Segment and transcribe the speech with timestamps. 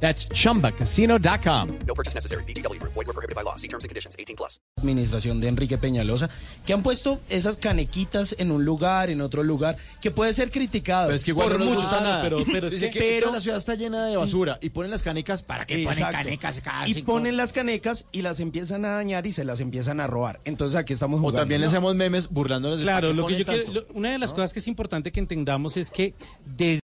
[0.00, 1.68] That's chumbacasino.com.
[1.86, 2.44] No purchase necessary.
[2.44, 2.78] BGW.
[2.80, 3.56] Void were prohibited by law.
[3.56, 4.14] See terms and conditions.
[4.18, 4.60] 18 plus.
[4.78, 6.28] administración de Enrique Peñalosa,
[6.66, 11.06] que han puesto esas canequitas en un lugar, en otro lugar, que puede ser criticado
[11.06, 11.90] Pero es que igual por no muchos.
[11.90, 12.22] nada.
[12.22, 15.02] pero, pero, es que- que pero- la ciudad está llena de basura y ponen las
[15.02, 19.26] canicas para que ponen canecas cada y ponen las canecas y las empiezan a dañar
[19.26, 20.40] y se las empiezan a robar.
[20.44, 21.40] Entonces aquí estamos O jugando.
[21.40, 24.10] también le hacemos memes burlándonos de Claro, ¿para qué lo que yo quiero, lo- una
[24.12, 26.80] de las cosas que es importante que entendamos es que desde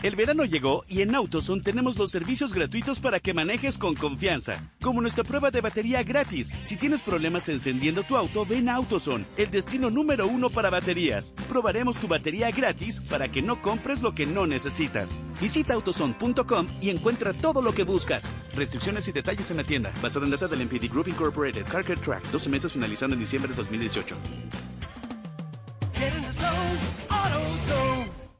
[0.00, 4.70] El verano llegó y en AutoZone tenemos los servicios gratuitos para que manejes con confianza,
[4.80, 6.54] como nuestra prueba de batería gratis.
[6.62, 11.34] Si tienes problemas encendiendo tu auto, ven a AutoZone, el destino número uno para baterías.
[11.48, 15.16] Probaremos tu batería gratis para que no compres lo que no necesitas.
[15.40, 18.28] Visita autozone.com y encuentra todo lo que buscas.
[18.54, 22.00] Restricciones y detalles en la tienda, basada en data del MPD Group Incorporated, Car Care
[22.00, 24.16] Track, 12 meses finalizando en diciembre de 2018.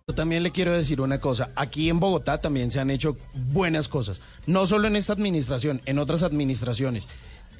[0.09, 1.51] Yo también le quiero decir una cosa.
[1.55, 4.23] Aquí en Bogotá también se han hecho buenas cosas.
[4.47, 7.07] No solo en esta administración, en otras administraciones.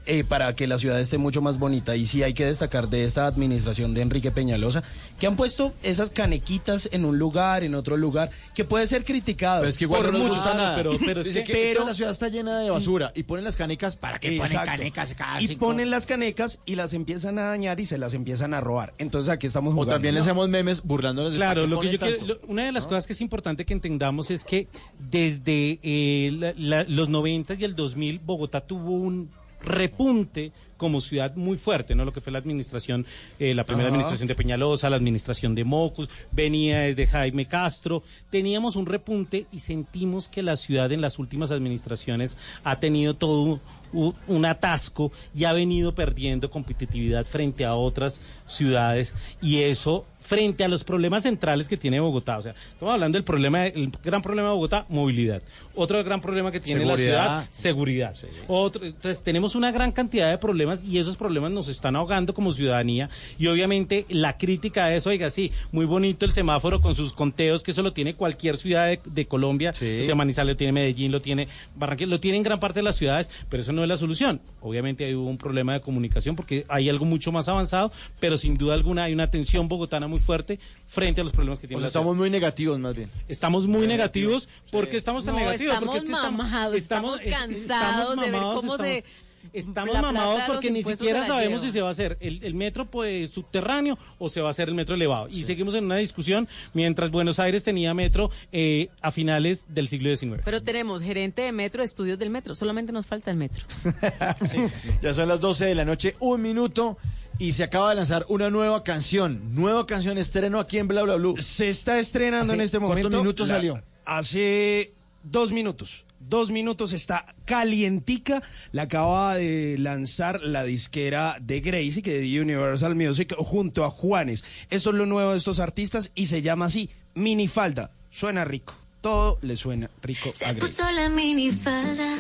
[0.09, 1.95] Eh, para que la ciudad esté mucho más bonita.
[1.95, 4.83] Y sí hay que destacar de esta administración de Enrique Peñalosa,
[5.21, 9.61] que han puesto esas canequitas en un lugar, en otro lugar, que puede ser criticado.
[9.61, 10.45] Pero es que igual por no muchos.
[10.45, 10.75] nada.
[10.77, 13.23] pero- pero es Dice que- que pero- toda la ciudad está llena de basura y
[13.25, 16.95] ponen las canicas para que ponen canecas cada y cinco- ponen las canecas y las
[16.95, 18.95] empiezan a dañar y se las empiezan a robar.
[18.99, 19.93] Entonces aquí estamos O jugando.
[19.95, 22.65] también le hacemos memes burlándonos de Claro, ¿para qué lo que yo quiero, lo- una
[22.65, 24.69] de las cosas que es importante que entendamos es que
[25.11, 31.35] desde eh, la- la- los 90 y el 2000 Bogotá tuvo un repunte como ciudad
[31.35, 32.05] muy fuerte, ¿no?
[32.05, 33.05] Lo que fue la administración,
[33.39, 38.77] eh, la primera administración de Peñalosa, la administración de Mocus, venía desde Jaime Castro, teníamos
[38.77, 43.61] un repunte y sentimos que la ciudad en las últimas administraciones ha tenido todo
[43.93, 50.69] un, atasco y ha venido perdiendo competitividad frente a otras ciudades y eso frente a
[50.69, 52.37] los problemas centrales que tiene Bogotá.
[52.37, 55.41] O sea, estamos hablando del problema, el gran problema de Bogotá, movilidad.
[55.75, 58.15] Otro gran problema que tiene la ciudad, seguridad.
[58.47, 62.53] Otro, entonces tenemos una gran cantidad de problemas y esos problemas nos están ahogando como
[62.53, 67.15] ciudadanía y obviamente la crítica a eso, oiga, sí, muy bonito el semáforo con sus
[67.15, 69.87] conteos, que eso lo tiene cualquier ciudad de, de Colombia, Sí.
[69.87, 72.85] lo tiene Manizales, lo tiene Medellín, lo tiene Barranquilla, lo tiene en gran parte de
[72.85, 74.41] las ciudades, pero eso no es la solución.
[74.61, 78.75] Obviamente hubo un problema de comunicación porque hay algo mucho más avanzado, pero sin duda
[78.75, 80.59] alguna hay una tensión bogotana muy fuerte
[80.89, 82.01] frente a los problemas que tiene O sea, la ciudad.
[82.03, 83.11] estamos muy negativos más bien.
[83.29, 84.49] Estamos muy negativos.
[84.71, 85.75] ¿Por qué estamos tan No, negativos?
[85.75, 89.05] estamos Porque es que mamados, estamos es- cansados de ver cómo estamos, se-
[89.53, 91.71] Estamos mamados porque ni siquiera sabemos lleva.
[91.73, 94.69] si se va a hacer el, el metro pues, subterráneo o se va a hacer
[94.69, 95.29] el metro elevado.
[95.29, 100.15] Y seguimos en una discusión mientras Buenos Aires tenía metro eh, a finales del siglo
[100.15, 100.43] XIX.
[100.45, 102.55] Pero tenemos gerente de metro, estudios del metro.
[102.55, 103.65] Solamente nos falta el metro.
[105.03, 106.99] Ya son las 12 de la noche, un minuto,
[107.39, 109.55] y se acaba de lanzar una nueva canción.
[109.55, 111.37] Nueva canción, estreno aquí en Bla Bla Blue.
[111.39, 113.19] Se está estrenando ¿Hace en este cuántos momento.
[113.19, 113.83] minutos La- salió?
[114.05, 116.05] Hace dos minutos.
[116.29, 118.43] Dos minutos está calientica.
[118.73, 124.45] La acaba de lanzar la disquera de Gracie, que de Universal Music, junto a Juanes.
[124.69, 127.93] Eso es lo nuevo de estos artistas y se llama así, Minifalda.
[128.11, 128.75] Suena rico.
[129.01, 130.61] Todo le suena rico a Se Gracie.
[130.61, 132.17] puso la minifalda,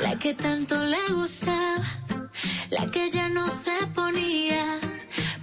[0.00, 1.84] la que tanto le gustaba,
[2.70, 4.78] la que ya no se ponía,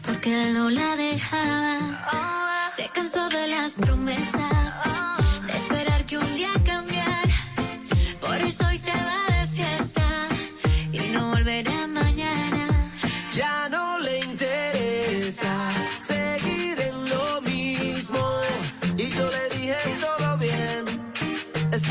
[0.03, 2.71] porque él no la dejaba.
[2.75, 4.70] Se cansó de las promesas,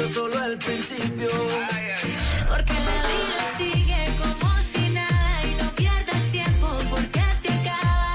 [0.04, 1.28] es solo el principio.
[2.48, 8.14] Porque la vida sigue como si nada y no pierdas tiempo porque se acaba.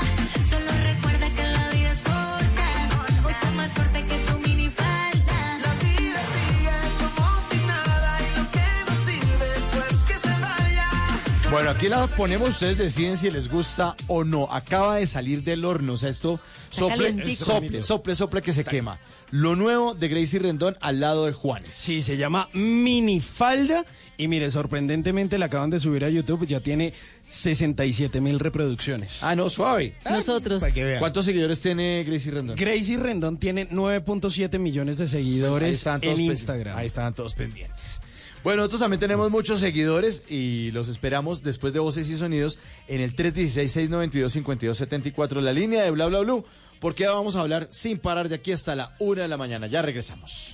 [0.50, 5.58] Solo recuerda que la vida es corta, mucho más corta que tu minifalda.
[5.66, 11.50] La vida sigue como si nada y lo que no sirve, pues que se vaya.
[11.52, 14.48] Bueno, aquí la ponemos, ustedes deciden si les gusta o no.
[14.52, 16.40] Acaba de salir del horno, o sea, esto
[16.76, 18.98] sople, sople, sople, sople que se quema.
[19.32, 21.74] Lo nuevo de Gracie Rendón al lado de Juanes.
[21.74, 23.86] Sí, se llama Minifalda.
[24.18, 26.46] Y mire, sorprendentemente la acaban de subir a YouTube.
[26.46, 26.94] Ya tiene
[27.30, 29.18] 67 mil reproducciones.
[29.22, 29.94] Ah, no, suave.
[30.10, 30.62] Nosotros.
[30.62, 31.00] Para que vean.
[31.00, 32.56] ¿Cuántos seguidores tiene Gracie Rendón?
[32.56, 36.78] Gracie Rendón tiene 9.7 millones de Ahí seguidores están todos en Instagram.
[36.78, 38.02] Ahí estaban todos pendientes.
[38.46, 43.02] Bueno, nosotros también tenemos muchos seguidores y los esperamos después de Voces y Sonidos en
[43.02, 46.46] el 316-692-5274, la línea de Bla Bla Blue,
[46.86, 49.66] porque vamos a hablar sin parar de aquí hasta la una de la mañana.
[49.66, 50.54] Ya regresamos.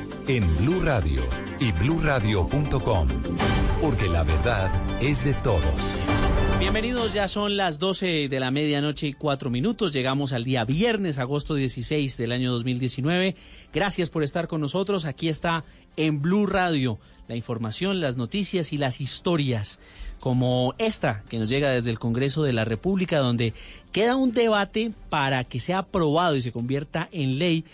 [0.27, 1.23] en Blue Radio
[1.59, 3.07] y bluradio.com,
[3.81, 4.71] porque la verdad
[5.01, 5.95] es de todos.
[6.59, 9.93] Bienvenidos, ya son las 12 de la medianoche y cuatro minutos.
[9.93, 13.35] Llegamos al día viernes, agosto 16 del año 2019.
[13.73, 15.05] Gracias por estar con nosotros.
[15.05, 15.63] Aquí está
[15.97, 19.79] en Blue Radio la información, las noticias y las historias
[20.19, 23.53] como esta que nos llega desde el Congreso de la República, donde
[23.91, 27.65] queda un debate para que sea aprobado y se convierta en ley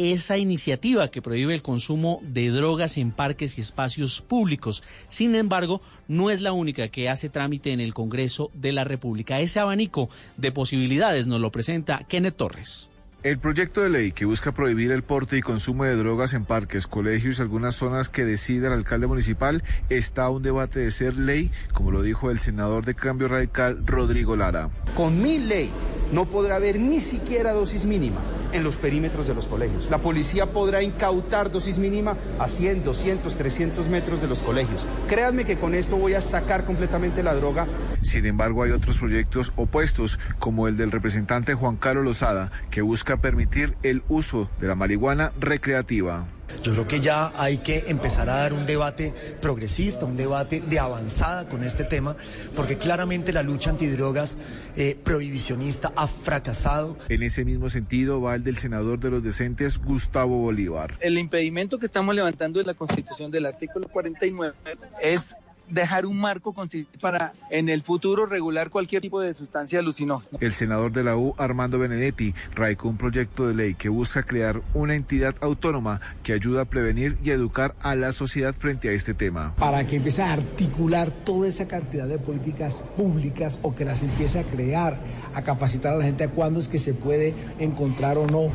[0.00, 4.82] esa iniciativa que prohíbe el consumo de drogas en parques y espacios públicos.
[5.08, 9.40] Sin embargo, no es la única que hace trámite en el Congreso de la República.
[9.40, 12.88] Ese abanico de posibilidades nos lo presenta Kenneth Torres.
[13.22, 16.86] El proyecto de ley que busca prohibir el porte y consumo de drogas en parques,
[16.86, 21.18] colegios y algunas zonas que decida el alcalde municipal está a un debate de ser
[21.18, 24.70] ley, como lo dijo el senador de Cambio Radical, Rodrigo Lara.
[24.96, 25.70] Con mi ley
[26.12, 28.22] no podrá haber ni siquiera dosis mínima
[28.52, 29.90] en los perímetros de los colegios.
[29.90, 34.86] La policía podrá incautar dosis mínima a 100, 200, 300 metros de los colegios.
[35.08, 37.66] Créanme que con esto voy a sacar completamente la droga.
[38.02, 43.09] Sin embargo, hay otros proyectos opuestos, como el del representante Juan Carlos Lozada, que busca
[43.18, 46.26] permitir el uso de la marihuana recreativa.
[46.62, 50.78] Yo creo que ya hay que empezar a dar un debate progresista, un debate de
[50.78, 52.16] avanzada con este tema,
[52.54, 54.36] porque claramente la lucha antidrogas
[54.76, 56.98] eh, prohibicionista ha fracasado.
[57.08, 60.98] En ese mismo sentido va el del senador de los decentes, Gustavo Bolívar.
[61.00, 64.54] El impedimento que estamos levantando en la Constitución del artículo 49
[65.00, 65.34] es
[65.70, 66.54] dejar un marco
[67.00, 70.38] para en el futuro regular cualquier tipo de sustancia alucinógena.
[70.40, 74.62] El senador de la U, Armando Benedetti, radicó un proyecto de ley que busca crear
[74.74, 79.14] una entidad autónoma que ayuda a prevenir y educar a la sociedad frente a este
[79.14, 79.54] tema.
[79.56, 84.40] Para que empiece a articular toda esa cantidad de políticas públicas o que las empiece
[84.40, 84.98] a crear,
[85.34, 88.50] a capacitar a la gente a cuándo es que se puede encontrar o no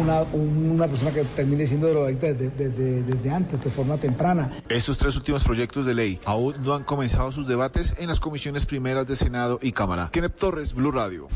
[0.00, 4.50] una, una persona que termine siendo drogadicta desde, desde, desde antes, de forma temprana.
[4.68, 8.66] Estos tres últimos proyectos de ley aún no han comenzado sus debates en las comisiones
[8.66, 10.10] primeras de Senado y Cámara.
[10.12, 11.28] Kenneth Torres, Blue Radio.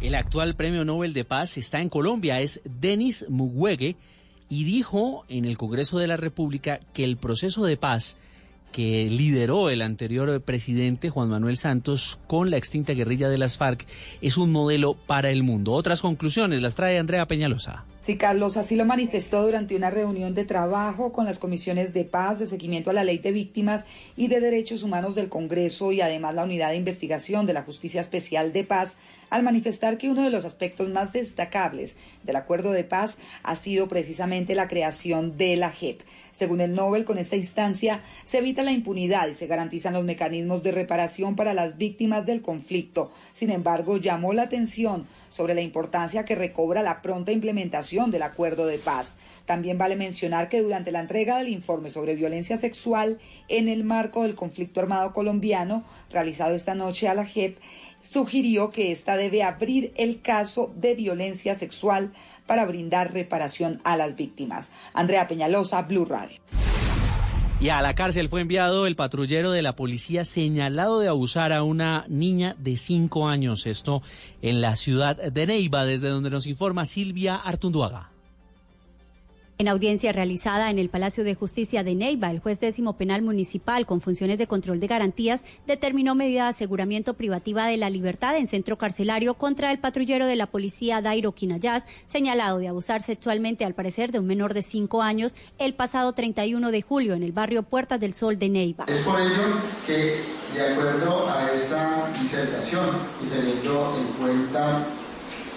[0.00, 3.96] El actual premio Nobel de Paz está en Colombia, es Denis Mukwege,
[4.48, 8.16] y dijo en el Congreso de la República que el proceso de paz
[8.72, 13.86] que lideró el anterior presidente Juan Manuel Santos con la extinta guerrilla de las FARC
[14.20, 15.72] es un modelo para el mundo.
[15.72, 17.84] Otras conclusiones las trae Andrea Peñalosa.
[18.02, 22.38] Sí, Carlos, así lo manifestó durante una reunión de trabajo con las comisiones de paz,
[22.38, 23.84] de seguimiento a la ley de víctimas
[24.16, 28.00] y de derechos humanos del Congreso y además la unidad de investigación de la Justicia
[28.00, 28.94] Especial de Paz,
[29.28, 33.86] al manifestar que uno de los aspectos más destacables del acuerdo de paz ha sido
[33.86, 36.00] precisamente la creación de la JEP.
[36.32, 40.62] Según el Nobel, con esta instancia se evita la impunidad y se garantizan los mecanismos
[40.62, 43.12] de reparación para las víctimas del conflicto.
[43.34, 48.66] Sin embargo, llamó la atención sobre la importancia que recobra la pronta implementación del acuerdo
[48.66, 49.16] de paz.
[49.46, 53.18] También vale mencionar que durante la entrega del informe sobre violencia sexual
[53.48, 57.58] en el marco del conflicto armado colombiano, realizado esta noche a la JEP,
[58.02, 62.12] sugirió que ésta debe abrir el caso de violencia sexual
[62.46, 64.72] para brindar reparación a las víctimas.
[64.92, 66.40] Andrea Peñalosa, Blue Radio.
[67.60, 71.62] Y a la cárcel fue enviado el patrullero de la policía señalado de abusar a
[71.62, 73.66] una niña de cinco años.
[73.66, 74.00] Esto
[74.40, 78.12] en la ciudad de Neiva, desde donde nos informa Silvia Artunduaga.
[79.60, 83.84] En audiencia realizada en el Palacio de Justicia de Neiva, el juez décimo penal municipal
[83.84, 88.48] con funciones de control de garantías determinó medida de aseguramiento privativa de la libertad en
[88.48, 93.74] centro carcelario contra el patrullero de la policía Dairo Quinayas, señalado de abusar sexualmente al
[93.74, 97.62] parecer de un menor de cinco años el pasado 31 de julio en el barrio
[97.62, 98.86] Puertas del Sol de Neiva.
[98.88, 100.22] Es por ello que,
[100.54, 102.86] de acuerdo a esta disertación
[103.22, 104.86] y teniendo en cuenta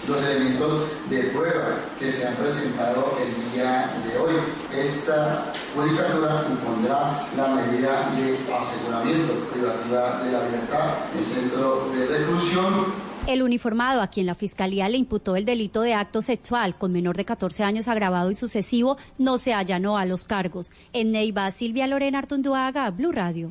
[0.08, 4.34] los elementos de prueba que se han presentado el día de hoy.
[4.76, 13.14] Esta judicatura impondrá la medida de aseguramiento privativa de la libertad en centro de reclusión
[13.26, 17.16] el uniformado a quien la fiscalía le imputó el delito de acto sexual con menor
[17.16, 20.74] de 14 años agravado y sucesivo no se allanó a los cargos.
[20.92, 23.50] En Neiva, Silvia Lorena Artunduaga, Blue Radio.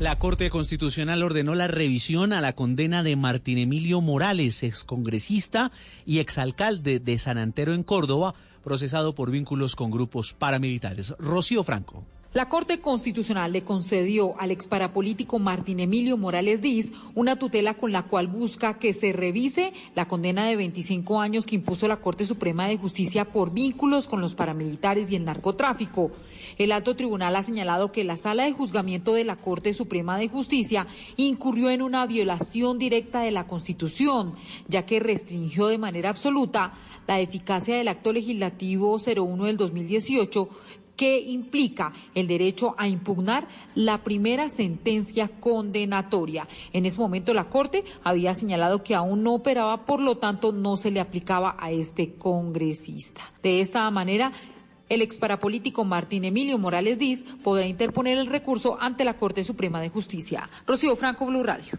[0.00, 5.70] La Corte Constitucional ordenó la revisión a la condena de Martín Emilio Morales, excongresista
[6.04, 8.34] y exalcalde de San Antero en Córdoba,
[8.64, 11.14] procesado por vínculos con grupos paramilitares.
[11.20, 12.04] Rocío Franco.
[12.34, 18.02] La Corte Constitucional le concedió al exparapolítico Martín Emilio Morales Díaz una tutela con la
[18.02, 22.66] cual busca que se revise la condena de 25 años que impuso la Corte Suprema
[22.66, 26.10] de Justicia por vínculos con los paramilitares y el narcotráfico.
[26.58, 30.26] El alto tribunal ha señalado que la sala de juzgamiento de la Corte Suprema de
[30.26, 34.34] Justicia incurrió en una violación directa de la Constitución,
[34.66, 36.72] ya que restringió de manera absoluta
[37.06, 40.48] la eficacia del acto legislativo 01 del 2018
[40.96, 46.48] que implica el derecho a impugnar la primera sentencia condenatoria.
[46.72, 50.76] En ese momento la Corte había señalado que aún no operaba, por lo tanto no
[50.76, 53.22] se le aplicaba a este congresista.
[53.42, 54.32] De esta manera,
[54.88, 59.88] el exparapolítico Martín Emilio Morales Diz podrá interponer el recurso ante la Corte Suprema de
[59.88, 60.48] Justicia.
[60.66, 61.72] Rocío Franco, Blue Radio.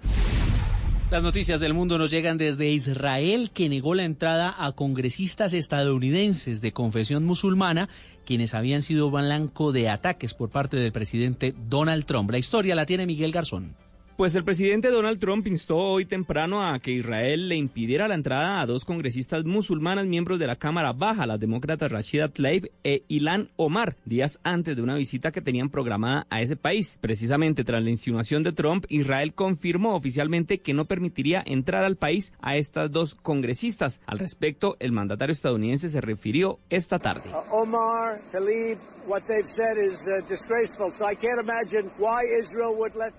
[1.15, 6.59] Las noticias del mundo nos llegan desde Israel, que negó la entrada a congresistas estadounidenses
[6.59, 7.87] de confesión musulmana,
[8.25, 12.31] quienes habían sido blanco de ataques por parte del presidente Donald Trump.
[12.31, 13.77] La historia la tiene Miguel Garzón.
[14.17, 18.61] Pues el presidente Donald Trump instó hoy temprano a que Israel le impidiera la entrada
[18.61, 23.49] a dos congresistas musulmanas miembros de la Cámara Baja, las demócratas Rashida Tlaib e Ilan
[23.57, 26.97] Omar, días antes de una visita que tenían programada a ese país.
[27.01, 32.31] Precisamente tras la insinuación de Trump, Israel confirmó oficialmente que no permitiría entrar al país
[32.39, 33.99] a estas dos congresistas.
[34.05, 37.29] Al respecto, el mandatario estadounidense se refirió esta tarde.
[37.51, 38.77] Omar, Tlaib,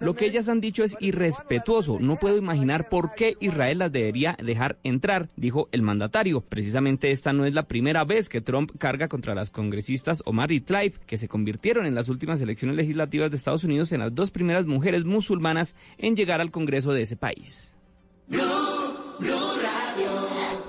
[0.01, 1.99] lo que ellas han dicho es irrespetuoso.
[2.01, 6.41] No puedo imaginar por qué Israel las debería dejar entrar, dijo el mandatario.
[6.41, 10.61] Precisamente esta no es la primera vez que Trump carga contra las congresistas Omar y
[10.61, 14.31] Tlaib, que se convirtieron en las últimas elecciones legislativas de Estados Unidos en las dos
[14.31, 17.75] primeras mujeres musulmanas en llegar al Congreso de ese país.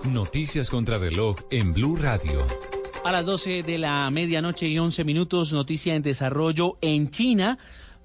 [0.05, 2.76] Noticias contra reloj en Blue Radio.
[3.03, 7.57] A las 12 de la medianoche y 11 minutos, noticia en desarrollo en China,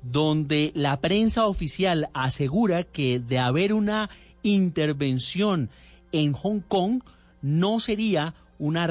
[0.03, 4.11] donde la prensa oficial asegura que de haber una
[4.43, 5.71] intervención
[6.13, 7.03] en Hong Kong,
[7.41, 8.89] no sería una,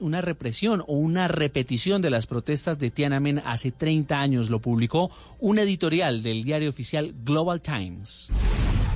[0.00, 4.50] una represión o una repetición de las protestas de Tiananmen hace 30 años.
[4.50, 8.30] Lo publicó un editorial del diario oficial Global Times.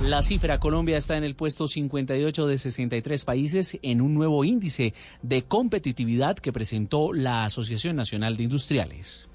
[0.03, 4.95] La cifra Colombia está en el puesto 58 de 63 países en un nuevo índice
[5.21, 9.29] de competitividad que presentó la Asociación Nacional de Industriales.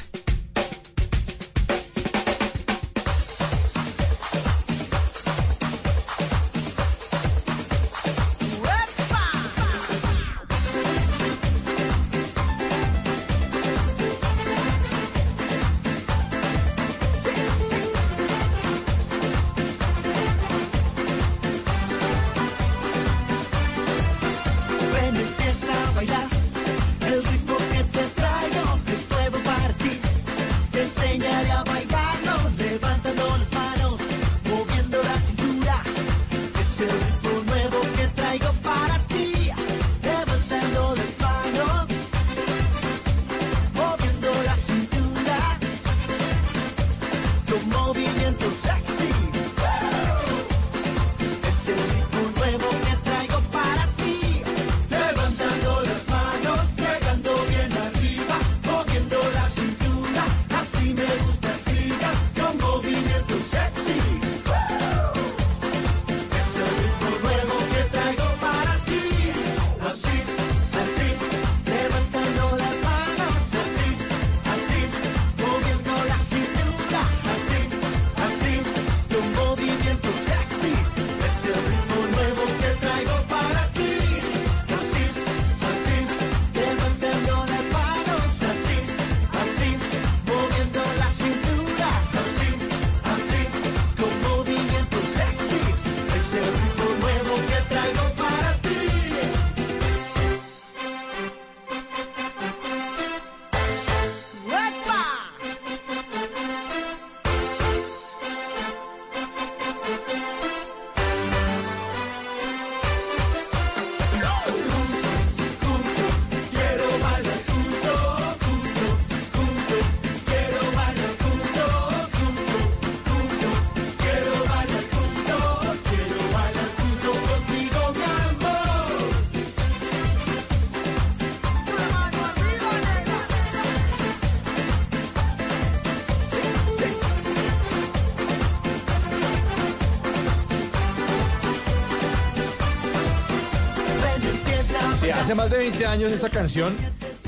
[145.42, 146.72] Más de 20 años esta canción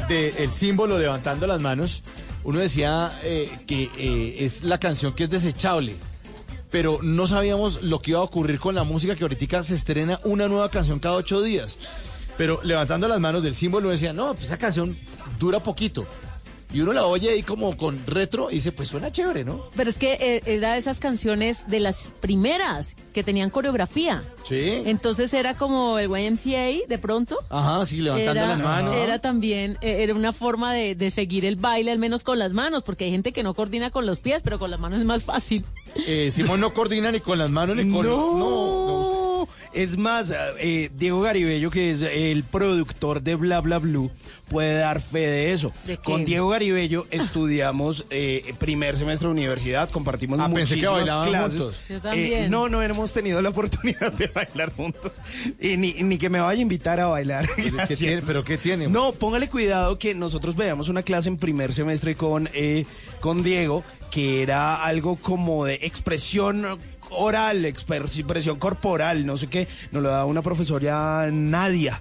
[0.06, 2.04] de El símbolo levantando las manos,
[2.44, 5.96] uno decía eh, que eh, es la canción que es desechable,
[6.70, 10.20] pero no sabíamos lo que iba a ocurrir con la música que ahorita se estrena
[10.22, 11.76] una nueva canción cada ocho días.
[12.38, 14.96] Pero levantando las manos del símbolo decía, no, pues esa canción
[15.40, 16.06] dura poquito.
[16.74, 19.70] Y uno la oye ahí como con retro y dice, pues suena chévere, ¿no?
[19.76, 24.24] Pero es que eh, era de esas canciones de las primeras que tenían coreografía.
[24.42, 24.82] Sí.
[24.84, 27.38] Entonces era como el YMCA de pronto.
[27.48, 28.96] Ajá, sí, levantando era, las manos.
[28.96, 32.52] Era también, eh, era una forma de, de seguir el baile, al menos con las
[32.52, 35.04] manos, porque hay gente que no coordina con los pies, pero con las manos es
[35.04, 35.64] más fácil.
[36.08, 38.04] Eh, Simón no coordina ni con las manos ni con...
[38.04, 39.13] No,
[39.72, 44.10] Es más, eh, Diego Garibello, que es el productor de Bla Bla Blue,
[44.50, 45.72] puede dar fe de eso.
[45.86, 46.02] ¿De qué?
[46.02, 51.58] Con Diego Garibello estudiamos eh, primer semestre de universidad, compartimos Ah, pensé que muchísimas clases.
[51.60, 51.82] juntos.
[51.88, 52.44] Yo también.
[52.44, 55.12] Eh, no, no hemos tenido la oportunidad de bailar juntos.
[55.60, 57.48] Y ni, ni que me vaya a invitar a bailar.
[57.56, 57.98] ¿Qué Gracias.
[57.98, 58.22] tiene?
[58.22, 58.88] ¿Pero qué tiene?
[58.88, 62.84] No, póngale cuidado que nosotros veíamos una clase en primer semestre con, eh,
[63.20, 66.66] con Diego, que era algo como de expresión
[67.16, 69.68] oral, expresión corporal, no sé qué.
[69.92, 72.00] Nos lo daba una profesora Nadia.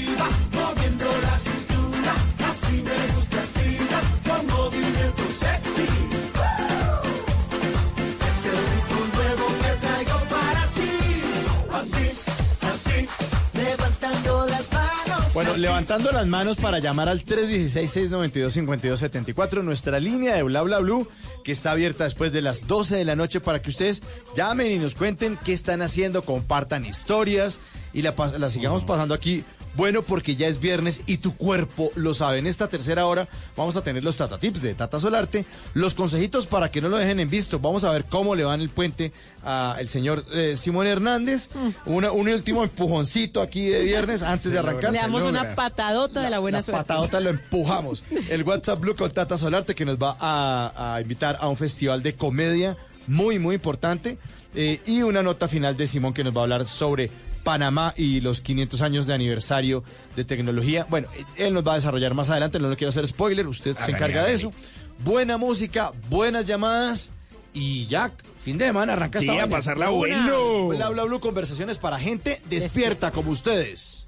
[15.34, 21.08] Bueno, levantando las manos para llamar al 316-692-5274, nuestra línea de Bla Bla Blue,
[21.44, 24.04] que está abierta después de las 12 de la noche para que ustedes
[24.36, 27.60] llamen y nos cuenten qué están haciendo, compartan historias
[27.94, 29.44] y la, la sigamos pasando aquí.
[29.76, 32.38] Bueno, porque ya es viernes y tu cuerpo lo sabe.
[32.38, 36.46] En esta tercera hora vamos a tener los Tata Tips de Tata Solarte, los consejitos
[36.46, 37.60] para que no lo dejen en visto.
[37.60, 39.12] Vamos a ver cómo le va en el puente
[39.44, 41.50] al señor eh, Simón Hernández.
[41.86, 44.92] Una- un último empujoncito aquí de viernes antes de arrancar.
[44.92, 46.78] Le damos una patadota de la buena La suerte.
[46.86, 48.04] patadota lo empujamos.
[48.30, 52.04] El WhatsApp Blue con Tata Solarte que nos va a, a invitar a un festival
[52.04, 54.18] de comedia muy, muy importante.
[54.56, 57.10] Eh, y una nota final de Simón que nos va a hablar sobre
[57.44, 59.84] Panamá y los 500 años de aniversario
[60.16, 60.86] de tecnología.
[60.90, 63.92] Bueno, él nos va a desarrollar más adelante, no le quiero hacer spoiler, usted se
[63.92, 64.54] encarga de eso.
[65.00, 67.12] Buena música, buenas llamadas
[67.54, 68.12] y ya,
[68.44, 70.68] fin de semana, arranca Sí, esta a pasarla bueno.
[70.68, 74.08] Bla, bla, bla, conversaciones para gente despierta como ustedes.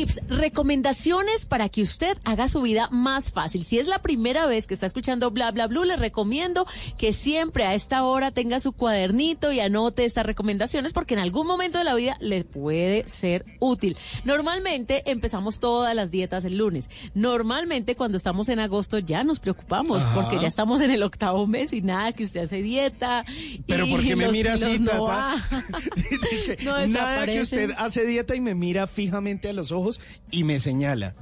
[0.00, 3.66] Tips, recomendaciones para que usted haga su vida más fácil.
[3.66, 7.64] Si es la primera vez que está escuchando Bla Bla Blue, le recomiendo que siempre
[7.64, 11.84] a esta hora tenga su cuadernito y anote estas recomendaciones porque en algún momento de
[11.84, 13.94] la vida le puede ser útil.
[14.24, 16.88] Normalmente empezamos todas las dietas el lunes.
[17.12, 20.14] Normalmente cuando estamos en agosto ya nos preocupamos Ajá.
[20.14, 23.26] porque ya estamos en el octavo mes y nada que usted hace dieta.
[23.66, 25.08] Pero y ¿por qué me los mira así, no.
[26.64, 29.89] No Nada que usted hace dieta y me mira fijamente a los ojos
[30.30, 31.14] y me señala.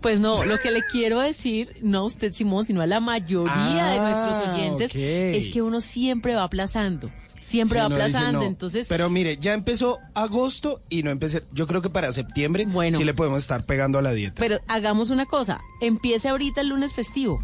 [0.00, 3.86] Pues no, lo que le quiero decir, no a usted Simón, sino a la mayoría
[3.86, 8.46] de nuestros Ah, oyentes, es que uno siempre va aplazando, siempre Sí, va aplazando, no.
[8.46, 8.86] entonces...
[8.88, 11.44] Pero mire, ya empezó agosto y no empecé.
[11.52, 12.98] Yo creo que para septiembre Bueno.
[12.98, 14.40] sí le podemos estar pegando a la dieta.
[14.40, 17.38] Pero hagamos una cosa, empiece ahorita el lunes festivo.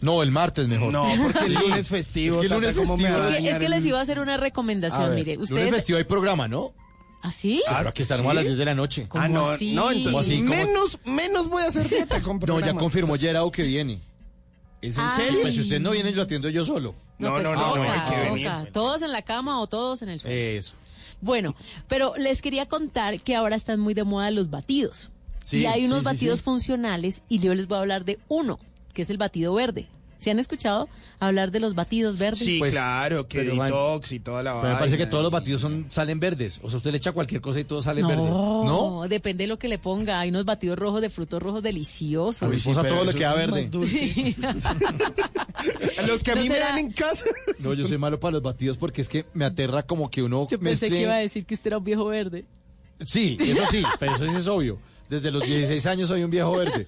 [0.00, 0.92] No, el martes mejor.
[0.92, 3.58] No, porque el lunes festivo, Es que el lunes ¿cómo me festivo- Es que, es
[3.58, 5.70] que les iba a hacer una recomendación, ver, mire, lunes ustedes...
[5.74, 6.72] festivo hay programa, ¿no?
[7.22, 7.62] ¿Ah, sí?
[7.66, 9.06] Claro, aquí estamos a las 10 de la noche.
[9.08, 9.74] ¿Cómo Ah, no, así?
[9.74, 10.38] no, entonces ¿Cómo así?
[10.38, 10.50] ¿Cómo?
[10.50, 14.00] menos, menos voy a hacer dieta con No, ya confirmó Gerao que viene.
[14.80, 15.16] ¿Es en Ay.
[15.16, 15.38] serio?
[15.42, 16.94] Pues si usted no viene, yo lo atiendo yo solo.
[17.18, 18.30] No, pues no, no, no, hay que toca.
[18.32, 18.72] venir.
[18.72, 20.34] Todos en la cama o todos en el suelo.
[20.34, 20.72] Eso.
[21.20, 21.54] Bueno,
[21.86, 25.10] pero les quería contar que ahora están muy de moda los batidos.
[25.42, 26.44] Sí, y hay unos sí, sí, batidos sí.
[26.44, 28.58] funcionales y yo les voy a hablar de uno,
[28.94, 29.88] que es el batido verde.
[30.20, 32.40] ¿Se han escuchado hablar de los batidos verdes?
[32.44, 35.10] Sí, Pues, claro, que pero, man, detox y toda la Pero me parece que vaina.
[35.10, 36.60] todos los batidos son, salen verdes.
[36.62, 38.26] O sea, usted le echa cualquier cosa y todos salen verdes.
[38.26, 39.08] No, ¿No?
[39.08, 40.20] depende de lo que le ponga.
[40.20, 42.42] Hay unos batidos rojos de frutos rojos deliciosos.
[42.42, 43.70] A mi sí, esposa todo eso queda verde.
[46.06, 46.68] los que a ¿No mí me será?
[46.68, 47.24] dan en casa.
[47.60, 50.46] No, yo soy malo para los batidos porque es que me aterra como que uno
[50.50, 52.44] Yo pensé mezcle- que iba a decir que usted era un viejo verde.
[53.04, 54.78] Sí, eso sí, pero eso sí es obvio.
[55.08, 56.86] Desde los 16 años soy un viejo verde.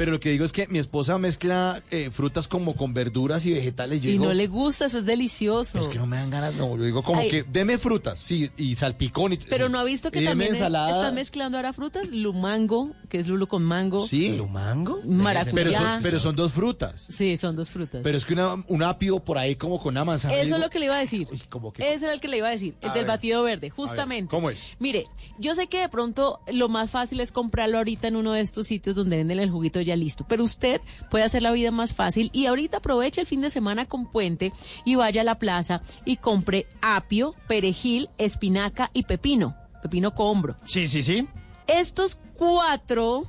[0.00, 3.52] Pero lo que digo es que mi esposa mezcla eh, frutas como con verduras y
[3.52, 4.00] vegetales.
[4.00, 5.78] Yo y digo, no le gusta, eso es delicioso.
[5.78, 6.74] es que no me dan ganas, no.
[6.78, 7.28] Yo digo como Ay.
[7.28, 9.34] que deme frutas, sí, y salpicón.
[9.34, 13.26] Y, Pero no ha visto que también es- están mezclando ahora frutas, lumango, que es
[13.26, 14.30] lulo con mango, Sí.
[14.30, 15.00] ¿Lumango?
[15.04, 15.52] maracuyá.
[15.54, 17.06] Pero son, pero son dos frutas.
[17.10, 18.00] Sí, son dos frutas.
[18.02, 20.32] Pero es que una- un apio por ahí como con una manzana.
[20.34, 21.28] Eso digo, es lo que le iba a decir.
[21.30, 23.08] uy, como que- Ese era el que le iba a decir, el A del ver.
[23.12, 24.30] batido verde, justamente.
[24.30, 24.76] ¿cómo es?
[24.78, 25.06] Mire,
[25.38, 28.66] yo sé que de pronto lo más fácil es comprarlo ahorita en uno de estos
[28.66, 32.30] sitios donde venden el juguito ya listo, pero usted puede hacer la vida más fácil
[32.32, 34.52] y ahorita aproveche el fin de semana con puente
[34.84, 40.56] y vaya a la plaza y compre apio, perejil, espinaca y pepino, pepino combro.
[40.64, 41.26] Sí, sí, sí.
[41.66, 43.24] Estos cuatro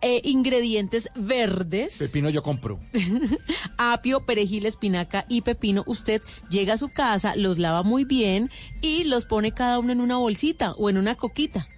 [0.00, 2.78] eh, ingredientes verdes Pepino yo compro.
[3.78, 9.04] apio, perejil, espinaca y pepino, usted llega a su casa, los lava muy bien y
[9.04, 11.68] los pone cada uno en una bolsita o en una coquita.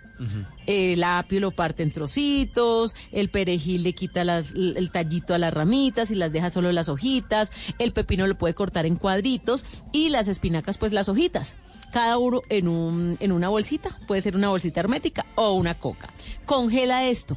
[0.66, 5.52] El apio lo parte en trocitos, el perejil le quita las- el tallito a las
[5.54, 10.10] ramitas y las deja solo las hojitas, el pepino lo puede cortar en cuadritos y
[10.10, 11.54] las espinacas pues las hojitas.
[11.92, 16.08] Cada uno en, un, en una bolsita, puede ser una bolsita hermética o una coca.
[16.46, 17.36] Congela esto.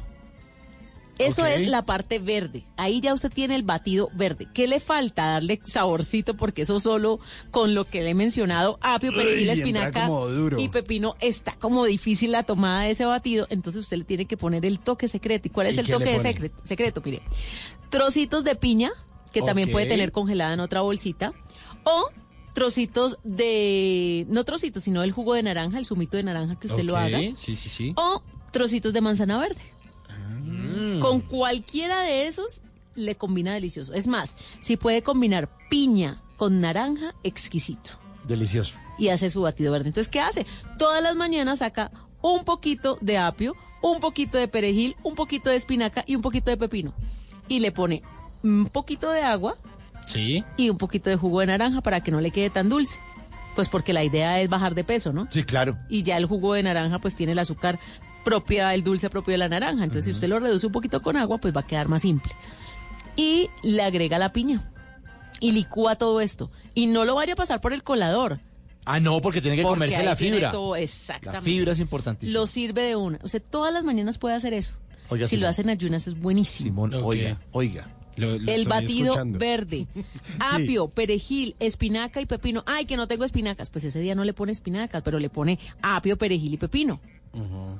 [1.18, 2.66] Eso es la parte verde.
[2.76, 4.48] Ahí ya usted tiene el batido verde.
[4.52, 5.26] ¿Qué le falta?
[5.26, 10.08] Darle saborcito porque eso solo con lo que le he mencionado, apio, perejil, espinaca
[10.58, 13.46] y pepino, está como difícil la tomada de ese batido.
[13.50, 15.48] Entonces usted le tiene que poner el toque secreto.
[15.48, 16.60] ¿Y cuál es ¿Y el toque de secreto?
[16.64, 17.02] secreto?
[17.04, 17.22] Mire,
[17.90, 18.90] trocitos de piña,
[19.32, 21.32] que también puede tener congelada en otra bolsita,
[21.84, 22.08] o
[22.54, 26.84] trocitos de, no trocitos, sino el jugo de naranja, el zumito de naranja que usted
[26.84, 27.92] lo haga, Sí, sí, sí.
[27.96, 28.22] o
[28.52, 29.60] trocitos de manzana verde.
[30.44, 31.00] Mm.
[31.00, 32.62] Con cualquiera de esos
[32.94, 33.92] le combina delicioso.
[33.94, 37.92] Es más, si puede combinar piña con naranja, exquisito.
[38.26, 38.74] Delicioso.
[38.98, 39.88] Y hace su batido verde.
[39.88, 40.46] Entonces, ¿qué hace?
[40.78, 41.90] Todas las mañanas saca
[42.22, 46.50] un poquito de apio, un poquito de perejil, un poquito de espinaca y un poquito
[46.50, 46.94] de pepino.
[47.48, 48.02] Y le pone
[48.42, 49.56] un poquito de agua
[50.06, 50.44] Sí.
[50.56, 52.98] y un poquito de jugo de naranja para que no le quede tan dulce.
[53.54, 55.28] Pues porque la idea es bajar de peso, ¿no?
[55.30, 55.76] Sí, claro.
[55.88, 57.78] y ya el jugo de naranja pues tiene el azúcar
[58.24, 59.84] propia, el dulce propio de la naranja.
[59.84, 62.32] Entonces, si usted lo reduce un poquito con agua, pues va a quedar más simple.
[63.16, 64.70] Y le agrega la piña
[65.40, 66.50] y licúa todo esto.
[66.74, 68.40] Y no lo vaya a pasar por el colador.
[68.86, 70.50] Ah, no, porque tiene que porque comerse ahí la tiene fibra.
[70.50, 71.44] todo- La exactamente.
[71.44, 72.38] fibra es importantísima.
[72.38, 73.18] Lo sirve de una.
[73.22, 74.74] Usted todas las mañanas puede hacer eso.
[75.08, 75.42] Oiga, si Simón.
[75.42, 76.68] lo hacen ayunas es buenísimo.
[76.86, 77.88] Simón, oiga, oiga.
[78.16, 79.86] El batido verde,
[80.38, 82.62] apio, perejil, espinaca y pepino.
[82.66, 83.70] Ay, que no tengo espinacas.
[83.70, 87.00] Pues ese día no le pone espinacas, pero le pone apio, perejil y pepino.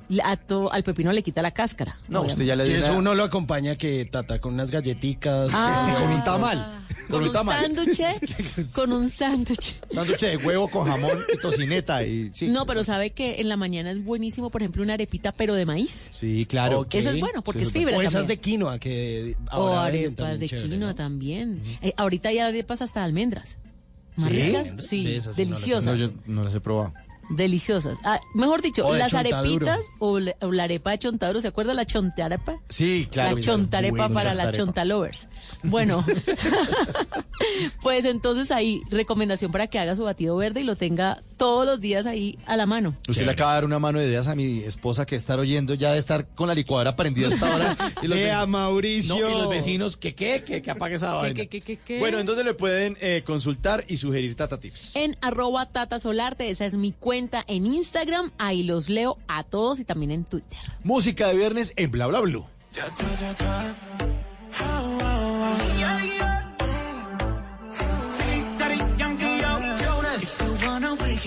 [0.08, 1.96] La- a to- al pepino le quita la cáscara.
[2.08, 4.70] No, usted ya le Y dio eso una- uno lo acompaña que tata con unas
[4.70, 5.50] galletitas.
[5.54, 5.96] Ah.
[6.00, 6.80] con un tamal.
[7.08, 8.00] Con un sándwich,
[8.74, 9.76] con un sándwich.
[9.92, 12.48] Sándwich de huevo con jamón y tocineta y sí.
[12.48, 15.66] No, pero sabe que en la mañana es buenísimo, por ejemplo, una arepita, pero de
[15.66, 16.10] maíz.
[16.12, 16.80] Sí, claro.
[16.80, 16.94] Ok.
[16.94, 18.28] Eso es bueno, porque Sí, es fibra O esas también.
[18.28, 20.94] de quinoa que O ahora venden arepas de chévere, quinoa ¿no?
[20.94, 21.62] también.
[21.82, 23.58] Eh, ahorita hay arepas hasta de almendras.
[24.16, 24.42] Más ¿Sí?
[24.42, 25.84] ricas, sí, esas sí deliciosas.
[25.84, 26.94] No, yo no las he probado.
[27.30, 27.96] Deliciosas.
[28.04, 29.66] Ah, mejor dicho, O las chontaduro.
[29.66, 32.58] arepitas o la, o la arepa de chontaduro, ¿se acuerda la chontarepa?
[32.68, 33.36] Sí, claro.
[33.36, 35.28] la chontarepa para las chontalovers.
[35.62, 36.04] Bueno,
[37.82, 41.80] pues entonces ahí, recomendación para que haga su batido verde y lo tenga todos los
[41.80, 42.96] días ahí a la mano.
[43.08, 45.74] Usted le acaba de dar una mano de ideas a mi esposa que estar oyendo
[45.74, 47.76] ya de estar con la licuadora prendida hasta ahora.
[48.02, 49.18] Y los ve- Mauricio.
[49.18, 50.42] No, y los vecinos, ¿qué qué?
[50.46, 51.34] ¿Qué, que apague esa vaina?
[51.34, 51.98] qué, qué, qué, qué?
[51.98, 54.96] Bueno, ¿en dónde le pueden eh, consultar y sugerir Tata Tips?
[54.96, 59.80] En arroba Tata Solarte, esa es mi cuenta en Instagram, ahí los leo a todos
[59.80, 60.58] y también en Twitter.
[60.82, 62.44] Música de viernes en Bla Bla Blue.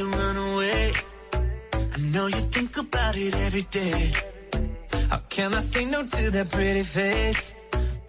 [0.04, 0.92] Run away, you run away.
[1.74, 4.12] I know you think about it every day.
[5.10, 7.54] How can I say no to that pretty face?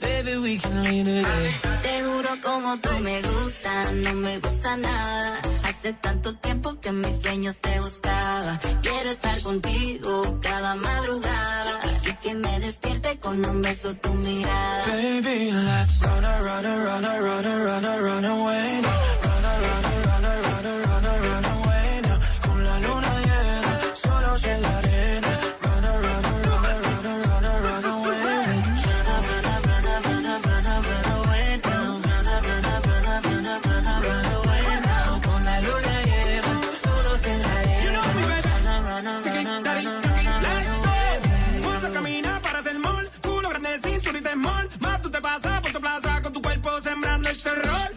[0.01, 1.55] Baby, we can leave today.
[1.83, 5.41] Te juro como tú me gusta, no me gusta nada.
[5.65, 8.59] Hace tanto tiempo que en mis sueños te buscaba.
[8.83, 14.87] Quiero estar contigo cada madrugada y que me despierte con un beso tu mirada.
[14.87, 19.18] Baby, let's run, run, run, run, run, a, run away now.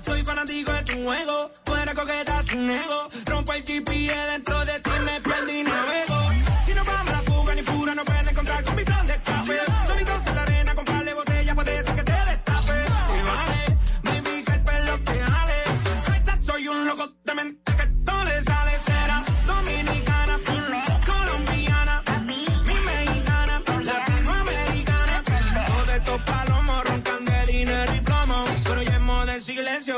[0.06, 3.10] Soy fanático de tu juego, tú eres coqueta sin ego.
[3.26, 6.11] Rompo el GPS dentro de ti, me pierdo y navego.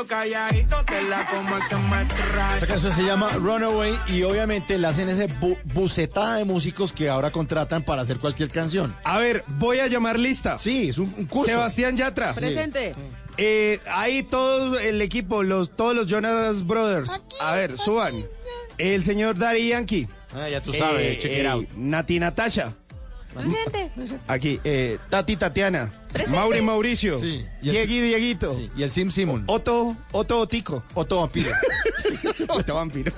[0.06, 2.54] Calladito, te la como el que me trae.
[2.54, 7.08] Esta canción se llama Runaway y obviamente le hacen ese bu- bucetada de músicos que
[7.08, 8.94] ahora contratan para hacer cualquier canción.
[9.04, 10.58] A ver, voy a llamar lista.
[10.58, 11.50] Sí, es un, un curso.
[11.50, 12.32] Sebastián Yatra.
[12.34, 12.94] Presente.
[13.36, 17.20] Eh, ahí todo el equipo, los, todos los Jonas Brothers.
[17.40, 18.12] A ver, suban.
[18.78, 20.08] El señor Daddy Yankee.
[20.34, 21.68] Ah, ya tú sabes, check it out.
[21.76, 22.74] Nati Natasha.
[23.34, 23.90] Presente.
[24.28, 25.92] Aquí, eh, Tati Tatiana.
[26.14, 26.38] Presente.
[26.38, 27.18] Mauri Mauricio.
[27.18, 28.54] Sí, y Diegui Dieguito.
[28.54, 29.42] Sí, y el Sim Simon.
[29.48, 30.84] Otto, Otto Otico.
[30.94, 31.50] Otto Vampiro.
[32.48, 33.12] Otto Vampiro.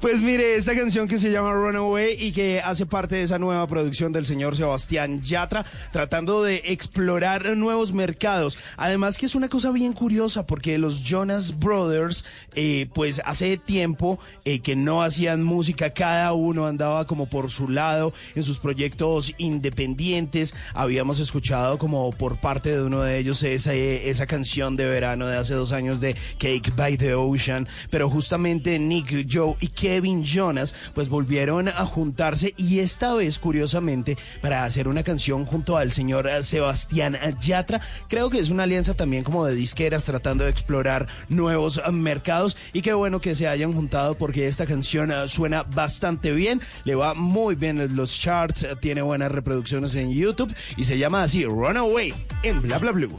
[0.00, 3.66] pues mire, esta canción que se llama Runaway y que hace parte de esa nueva
[3.66, 8.56] producción del señor Sebastián Yatra, tratando de explorar nuevos mercados.
[8.78, 14.18] Además que es una cosa bien curiosa porque los Jonas Brothers, eh, pues hace tiempo
[14.46, 19.34] eh, que no hacían música, cada uno andaba como por su lado en sus proyectos
[19.36, 20.54] independientes.
[20.72, 25.36] Habíamos escuchado como por parte de uno de ellos esa, esa canción de verano de
[25.36, 30.74] hace dos años de Cake by the Ocean, pero justamente Nick, Joe y Kevin Jonas
[30.94, 36.30] pues volvieron a juntarse y esta vez curiosamente para hacer una canción junto al señor
[36.42, 37.80] Sebastián Yatra.
[38.08, 42.82] Creo que es una alianza también como de disqueras tratando de explorar nuevos mercados y
[42.82, 47.54] qué bueno que se hayan juntado porque esta canción suena bastante bien, le va muy
[47.54, 52.60] bien en los charts, tiene buenas reproducciones en YouTube y se llama así Runaway en
[52.60, 53.18] Bla Bla Blue.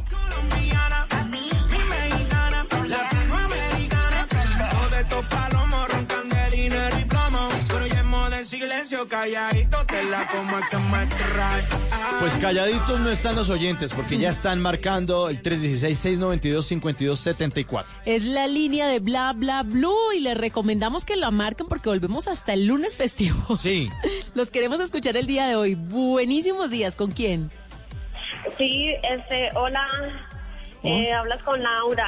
[12.19, 17.85] Pues calladitos no están los oyentes porque ya están marcando el 316-692-5274.
[18.05, 22.27] Es la línea de bla bla blue y les recomendamos que la marquen porque volvemos
[22.27, 23.57] hasta el lunes festivo.
[23.57, 23.89] Sí.
[24.35, 25.73] Los queremos escuchar el día de hoy.
[25.73, 26.95] Buenísimos días.
[26.95, 27.49] ¿Con quién?
[28.57, 29.87] Sí, este, hola,
[30.83, 32.07] eh, hablas con Laura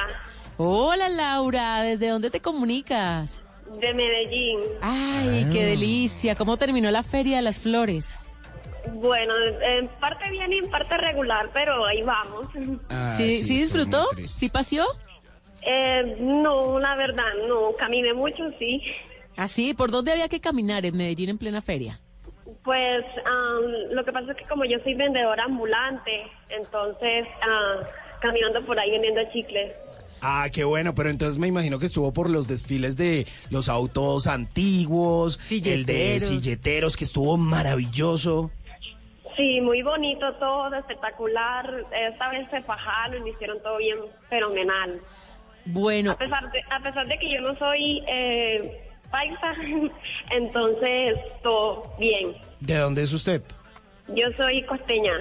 [0.56, 3.40] Hola Laura, ¿desde dónde te comunicas?
[3.78, 4.58] de Medellín.
[4.80, 6.34] Ay, qué delicia.
[6.34, 8.26] ¿Cómo terminó la Feria de las Flores?
[8.94, 12.46] Bueno, en parte bien y en parte regular, pero ahí vamos.
[13.16, 14.04] ¿Sí, sí, disfrutó?
[14.26, 14.84] ¿Sí paseó?
[15.62, 18.82] Eh, no, la verdad, no, caminé mucho, sí.
[19.36, 19.74] ¿Ah, sí?
[19.74, 22.00] ¿Por dónde había que caminar en Medellín en plena feria?
[22.70, 27.82] Pues am, lo que pasa es que como yo soy vendedora ambulante, entonces ah,
[28.20, 29.72] caminando por ahí vendiendo chicles.
[30.22, 34.28] Ah, qué bueno, pero entonces me imagino que estuvo por los desfiles de los autos
[34.28, 36.28] antiguos, el de Silleteros.
[36.28, 38.52] silleteros, que estuvo maravilloso.
[39.36, 41.68] Sí, muy bonito todo, espectacular.
[41.90, 45.00] Esta vez se fajaron, hicieron todo bien fenomenal.
[45.64, 48.80] Bueno, A pesar de, a pesar de que yo no soy eh,
[49.10, 49.54] paisa,
[50.30, 52.48] entonces todo bien.
[52.60, 53.42] ¿De dónde es usted?
[54.08, 55.12] Yo soy costeña,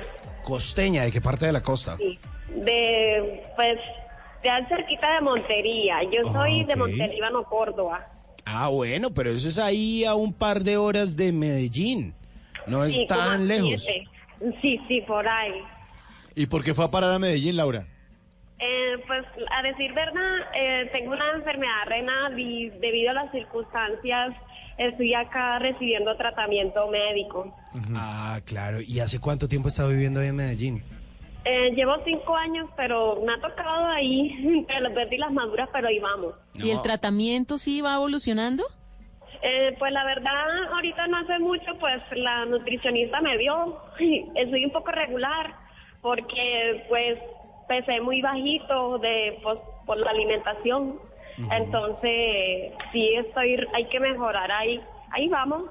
[0.44, 1.96] Costeña, ¿de qué parte de la costa?
[1.98, 2.18] sí,
[2.56, 3.78] de pues
[4.42, 6.02] de al cerquita de Montería.
[6.04, 6.76] Yo Ah, soy de.
[6.76, 8.08] Montelíbano, Córdoba.
[8.46, 12.14] Ah, bueno, pero eso es ahí a un par de horas de Medellín.
[12.66, 13.84] No es Sí, tan lejos.
[13.84, 14.08] siete.
[14.62, 15.60] Sí, sí, por ahí.
[16.36, 17.86] ¿Y por qué fue a parar a Medellín, Laura?
[18.60, 19.26] Eh, pues
[19.56, 24.34] a decir verdad, eh, tengo una enfermedad renal y debido a las circunstancias
[24.80, 27.54] estoy acá recibiendo tratamiento médico.
[27.94, 28.80] Ah, claro.
[28.82, 30.84] ¿Y hace cuánto tiempo está viviendo ahí en Medellín?
[31.46, 35.70] Eh, llevo cinco años, pero me ha tocado ahí entre los verdes y las maduras,
[35.72, 36.34] pero ahí vamos.
[36.54, 38.64] ¿y el tratamiento sí va evolucionando?
[39.42, 43.82] Eh, pues la verdad, ahorita no hace mucho, pues la nutricionista me vio,
[44.36, 45.56] estoy un poco regular,
[46.02, 47.18] porque pues
[47.68, 51.00] pesé muy bajito de pues, por la alimentación,
[51.52, 55.64] entonces sí estoy, hay que mejorar ahí, ahí vamos.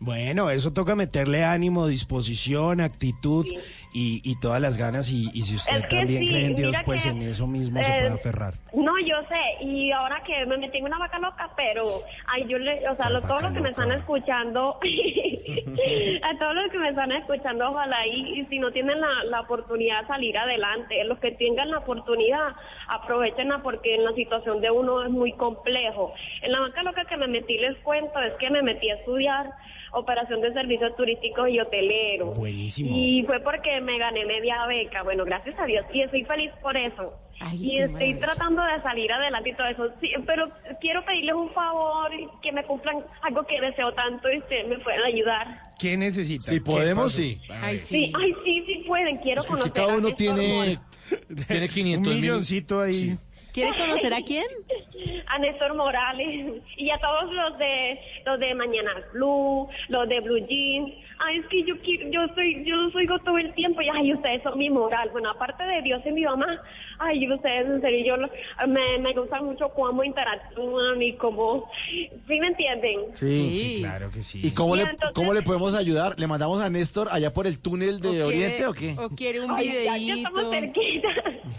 [0.00, 3.46] Bueno, eso toca meterle ánimo, disposición, actitud
[3.92, 5.10] y, y todas las ganas.
[5.10, 7.46] Y, y si usted Es que también sí, cree en Dios, pues que, en eso
[7.46, 8.54] mismo se eh, puede aferrar.
[8.74, 11.84] No, yo sé, y ahora que me metí en una vaca loca, pero
[12.26, 14.78] ay, yo le, o sea, lo- todos los que me están escuchando,
[16.22, 19.40] a todos los que me están escuchando, ojalá y, y si no tienen la, la
[19.42, 22.54] oportunidad de salir adelante, los que tengan la oportunidad,
[22.88, 26.12] aprovechenla porque en la situación de uno es muy complejo.
[26.42, 29.50] En la vaca loca que me metí, les cuento, es que me metí a estudiar
[29.94, 32.36] operación de servicios turísticos y hoteleros.
[32.36, 32.90] Buenísimo.
[32.96, 36.76] Y fue porque me gané media beca, bueno, gracias a Dios, y estoy feliz por
[36.76, 37.14] eso.
[37.52, 40.48] y qué estoy tratando de salir adelante y todo eso, sí, pero
[40.80, 42.10] quiero pedirles un favor,
[42.42, 45.62] que me cumplan algo que deseo tanto y ustedes me puedan ayudar.
[45.78, 46.44] ¿Qué necesita?
[46.44, 47.40] Si ¿Qué podemos, sí.
[47.48, 50.78] Ay, Sí, ay, sí, sí pueden, quiero conocer cada a uno tiene,
[51.48, 53.16] tiene 500 Un milloncito ahí.
[53.54, 54.44] ¿Quiere conocer a quién?
[55.28, 60.44] a Néstor Morales y a todos los de los de Mañana Blue, los de Blue
[60.48, 60.92] Jeans.
[61.26, 64.12] Ay, es que yo quiero, yo soy, yo los oigo todo el tiempo y ay,
[64.12, 65.08] ustedes son mi moral.
[65.12, 66.60] Bueno, aparte de Dios y mi mamá,
[66.98, 72.48] ay, ustedes en serio, yo me, me gusta mucho cómo interactúan y cómo, ¿sí me
[72.48, 73.00] entienden?
[73.14, 74.40] Sí, Sí, claro que sí.
[74.42, 76.18] ¿Y cómo Y le, entonces- cómo le podemos ayudar?
[76.18, 78.94] ¿Le mandamos a Néstor allá por el túnel de ¿O Oriente quiere- o qué?
[78.98, 80.50] ¿O quiere un Ay, ya, ya estamos videíto?
[80.50, 81.08] cerquita.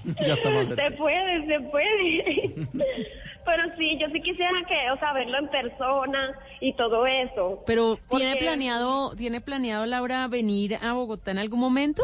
[0.27, 0.97] Ya estamos Se cerca.
[0.97, 2.55] puede, se puede.
[3.45, 7.63] Pero sí, yo sí quisiera que, o sea, verlo en persona y todo eso.
[7.67, 12.03] Pero ¿tiene Porque- planeado, tiene planeado Laura venir a Bogotá en algún momento?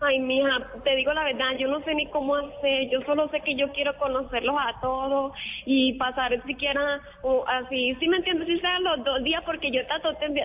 [0.00, 3.40] Ay, mija, te digo la verdad, yo no sé ni cómo hacer, yo solo sé
[3.40, 5.32] que yo quiero conocerlos a todos
[5.64, 8.46] y pasar siquiera o así, ¿sí me entiendes?
[8.46, 10.00] Si sean los dos días, porque yo ta-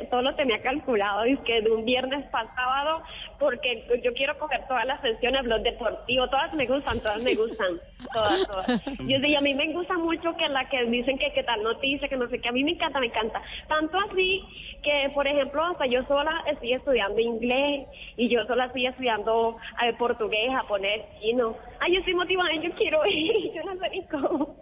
[0.10, 3.04] todo, lo tenía calculado, es que de un viernes para sábado,
[3.40, 7.80] porque yo quiero coger todas las sesiones, los deportivos, todas me gustan, todas me gustan,
[8.14, 8.66] todas, todas.
[9.00, 12.08] Yo y a mí me gusta mucho que la que dicen que, que tal noticia,
[12.08, 13.42] que no sé qué, a mí me encanta, me encanta.
[13.68, 14.44] Tanto así
[14.82, 17.88] que, por ejemplo, hasta yo sola estoy estudiando inglés
[18.18, 21.56] y yo sola estoy estudiando eh, portugués, japonés, chino.
[21.80, 24.56] Ay, yo estoy motivada, yo quiero ir, yo no sé ni cómo.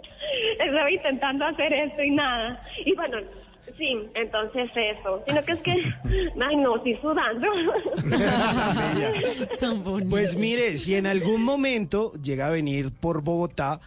[0.60, 2.62] Estaba intentando hacer eso y nada.
[2.86, 3.18] Y bueno,
[3.78, 5.24] sí, entonces eso.
[5.28, 5.72] Sino que es que,
[6.42, 7.48] ay no, estoy sudando.
[10.10, 13.80] Pues mire, si en algún momento llega a venir por Bogotá,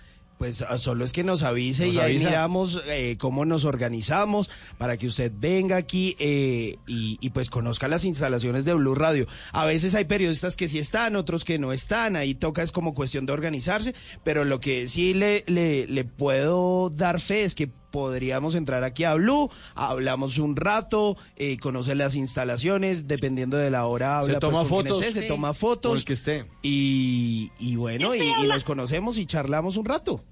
[0.43, 2.29] pues ah, solo es que nos avise Nos y ahí avisa.
[2.31, 7.87] miramos eh, cómo nos organizamos para que usted venga aquí eh, y, y, pues conozca
[7.87, 9.29] las instalaciones de Blue Radio.
[9.53, 12.93] A veces hay periodistas que sí están, otros que no están, ahí toca es como
[12.93, 17.69] cuestión de organizarse, pero lo que sí le, le, le puedo dar fe es que
[17.93, 23.87] podríamos entrar aquí a Blue, hablamos un rato, eh, conocer las instalaciones, dependiendo de la
[23.87, 25.07] hora Se habla, toma pues, con quien fotos.
[25.07, 26.05] esté, se toma fotos.
[26.05, 26.47] Que esté.
[26.63, 30.25] Y, y bueno, y, y nos conocemos y charlamos un rato.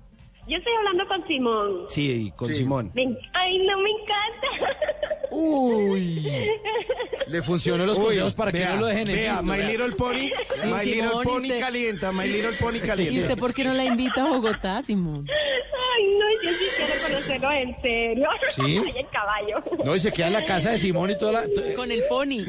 [0.48, 1.84] Yo estoy hablando con Simón.
[1.88, 2.90] Sí, con Simón.
[2.94, 4.76] Me Ay, no me encanta.
[5.30, 6.26] Uy.
[7.28, 9.68] Le funcionó los consejos para que no lo dejen en vea, visto, My vea.
[9.68, 13.14] Little Pony, My Simón, Little ¿y Pony calienta, My Little Pony calienta.
[13.14, 15.28] ¿Y usted por qué no la invita a Bogotá, Simón?
[15.30, 18.28] Ay, no, yo sí quiero conocerlo en serio.
[18.48, 18.62] ¿Sí?
[18.84, 19.62] Ay, el caballo.
[19.84, 21.42] No, y se queda en la casa de Simón y toda la...
[21.76, 22.44] Con el pony.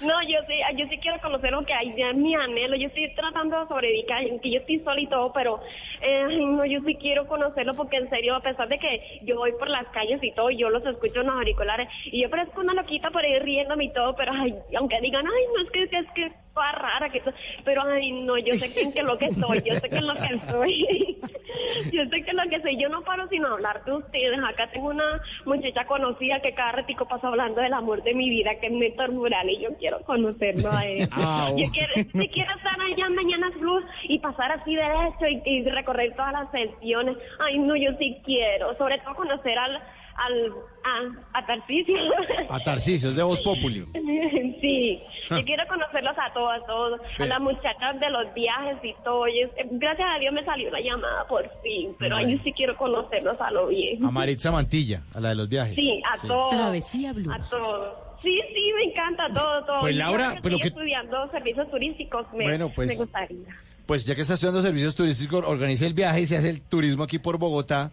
[0.00, 2.76] No, yo sí, yo sí quiero conocer lo que hay, ya es mi anhelo.
[2.76, 5.60] Yo estoy tratando de sobrevivar, que yo estoy sola y todo, pero
[6.00, 9.52] eh, no, yo sí quiero conocerlo porque en serio, a pesar de que yo voy
[9.52, 12.74] por las calles y todo, yo los escucho en los auriculares y yo parezco una
[12.74, 16.12] loquita por ir riéndome y todo, pero ay, aunque digan, ay, no es que es
[16.14, 17.22] que toda rara, que
[17.64, 19.96] pero ay, no, yo sé que en qué es lo que soy, yo sé que
[19.96, 21.18] es lo que soy.
[21.92, 24.38] yo sé que es lo que soy, yo no paro sino hablar de ustedes.
[24.42, 28.58] Acá tengo una muchacha conocida que cada ratico pasa hablando del amor de mi vida,
[28.58, 31.08] que es Néstor Mural, y yo quiero conocerlo a él.
[31.12, 35.42] Ah, yo quiero, sí quiero estar allá en Mañanas Blue y pasar así derecho y,
[35.44, 37.18] y recorrer todas las sesiones.
[37.38, 39.82] Ay, no, yo sí quiero, sobre todo conocer al,
[40.18, 40.52] al,
[40.84, 41.96] a, a Tarcisio.
[42.50, 43.84] A Tarcisio, es de Voz Populi.
[44.60, 45.00] Sí,
[45.30, 45.38] Ah.
[45.38, 49.28] yo quiero conocerlos a todos, a todos, a las muchachas de los viajes y todo.
[49.28, 52.52] y es- eh, gracias a Dios me salió una llamada por fin, pero yo sí
[52.52, 54.04] quiero conocerlos a lo bien.
[54.04, 55.74] A Maritza Mantilla, a la de los viajes.
[55.74, 56.50] Sí, a todos.
[56.50, 57.32] Travesía Blue.
[57.32, 57.94] A todos.
[58.22, 59.80] Sí, sí, me encanta todo, todo.
[59.80, 63.56] Pues, Laura, pero estoy que- estudiando servicios turísticos, me, Bueno, pues- me gustaría.
[63.84, 67.04] Pues ya que está estudiando servicios turísticos, organice el viaje y se hace el turismo
[67.04, 67.92] aquí por Bogotá.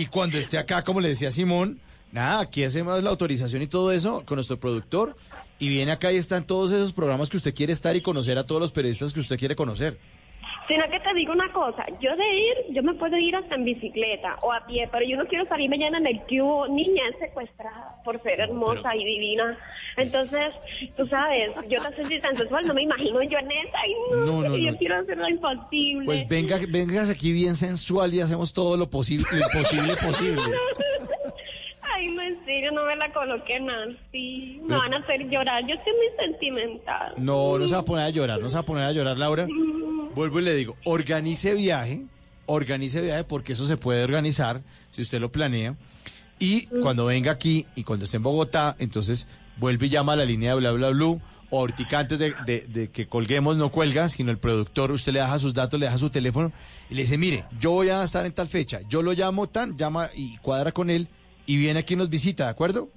[0.00, 1.78] Y cuando esté acá, como le decía Simón,
[2.10, 5.14] nada, aquí hacemos la autorización y todo eso con nuestro productor.
[5.58, 8.44] Y viene acá y están todos esos programas que usted quiere estar y conocer a
[8.44, 9.98] todos los periodistas que usted quiere conocer.
[10.70, 13.64] Sino que te digo una cosa, yo de ir, yo me puedo ir hasta en
[13.64, 17.18] bicicleta o a pie, pero yo no quiero salir mañana en el cubo, niña es
[17.18, 19.58] secuestrada por ser hermosa y divina.
[19.96, 20.52] Entonces,
[20.96, 24.16] tú sabes, yo te soy tan sensual, no me imagino yo en esa, ay no,
[24.26, 24.78] No, no, yo no.
[24.78, 26.04] quiero hacerlo imposible.
[26.04, 30.42] Pues venga, vengas aquí bien sensual y hacemos todo lo posible, lo imposible posible.
[32.00, 34.58] Ay, no, en serio, no me la coloquen así.
[34.62, 35.66] Me Pero- van a hacer llorar.
[35.66, 37.14] Yo estoy muy sentimental.
[37.18, 39.18] No, no se va a poner a llorar, no se va a poner a llorar,
[39.18, 39.46] Laura.
[40.14, 42.02] Vuelvo y le digo, organice viaje,
[42.46, 45.76] organice viaje porque eso se puede organizar si usted lo planea.
[46.38, 49.28] Y cuando venga aquí y cuando esté en Bogotá, entonces
[49.58, 51.20] vuelve y llama a la línea de bla bla blue.
[51.52, 55.18] O ahorita antes de, de- de que colguemos, no cuelga, sino el productor, usted le
[55.20, 56.52] deja sus datos, le deja su teléfono
[56.88, 59.76] y le dice, mire, yo voy a estar en tal fecha, yo lo llamo tan,
[59.76, 61.08] llama y cuadra con él
[61.52, 62.88] y viene aquí y nos visita, ¿de acuerdo?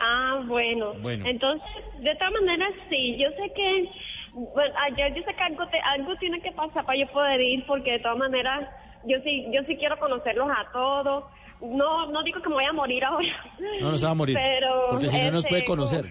[0.00, 0.94] Ah, bueno.
[1.00, 1.26] Bueno.
[1.26, 1.68] Entonces,
[2.00, 3.16] de todas maneras, sí.
[3.18, 3.88] Yo sé que,
[4.32, 7.64] bueno, ayer yo sé que algo, te- algo tiene que pasar para yo poder ir,
[7.66, 8.68] porque de todas maneras,
[9.04, 11.24] yo sí, yo sí quiero conocerlos a todos.
[11.60, 13.28] No, no digo que me voy a morir ahora.
[13.80, 14.36] No, no se va a morir.
[14.40, 16.10] Pero, porque si no nos este, puede conocer.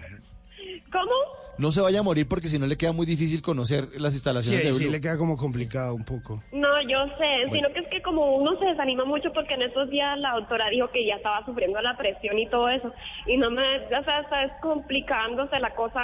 [0.92, 1.10] ¿Cómo?
[1.58, 4.16] No se vaya a morir porque si no le queda muy difícil conocer las Sí,
[4.18, 4.92] instalaciones de sí, Blue.
[4.92, 6.42] le queda como complicado un poco.
[6.52, 7.52] No, yo sé, Bueno.
[7.54, 10.68] sino que es que como uno se desanima mucho porque en estos días la doctora
[10.70, 12.90] dijo que ya estaba sufriendo la presión y todo eso,
[13.26, 16.02] y no me, o sea, está es complicándose la cosa.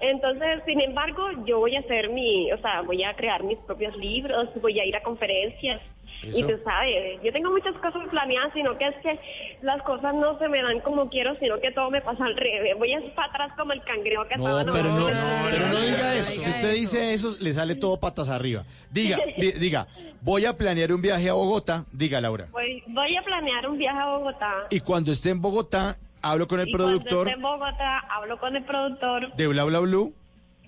[0.00, 3.96] Entonces, sin embargo, yo voy a hacer mi, o sea, voy a crear mis propios
[3.96, 5.80] libros, voy a ir a conferencias.
[6.22, 9.18] Y tú sabes, yo tengo muchas cosas planeadas, sino que es que
[9.62, 12.74] las cosas no se me dan como quiero, sino que todo me pasa al revés.
[12.78, 15.48] Voy a ir para atrás como el cangrejo que No, estaba pero no, enamorado.
[15.50, 16.30] pero no diga eso.
[16.32, 18.64] Si usted dice eso, le sale todo patas arriba.
[18.90, 19.86] Diga, di- diga,
[20.22, 22.48] voy a planear un viaje a Bogotá, diga Laura.
[22.52, 24.52] Voy, voy a planear un viaje a Bogotá.
[24.70, 28.38] Y cuando esté en Bogotá, hablo con el Y cuando productor esté en Bogotá, hablo
[28.40, 30.14] con el productor de Bla Bla Blue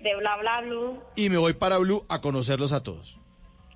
[0.03, 3.17] de Bla Bla Blue y me voy para Blue a conocerlos a todos.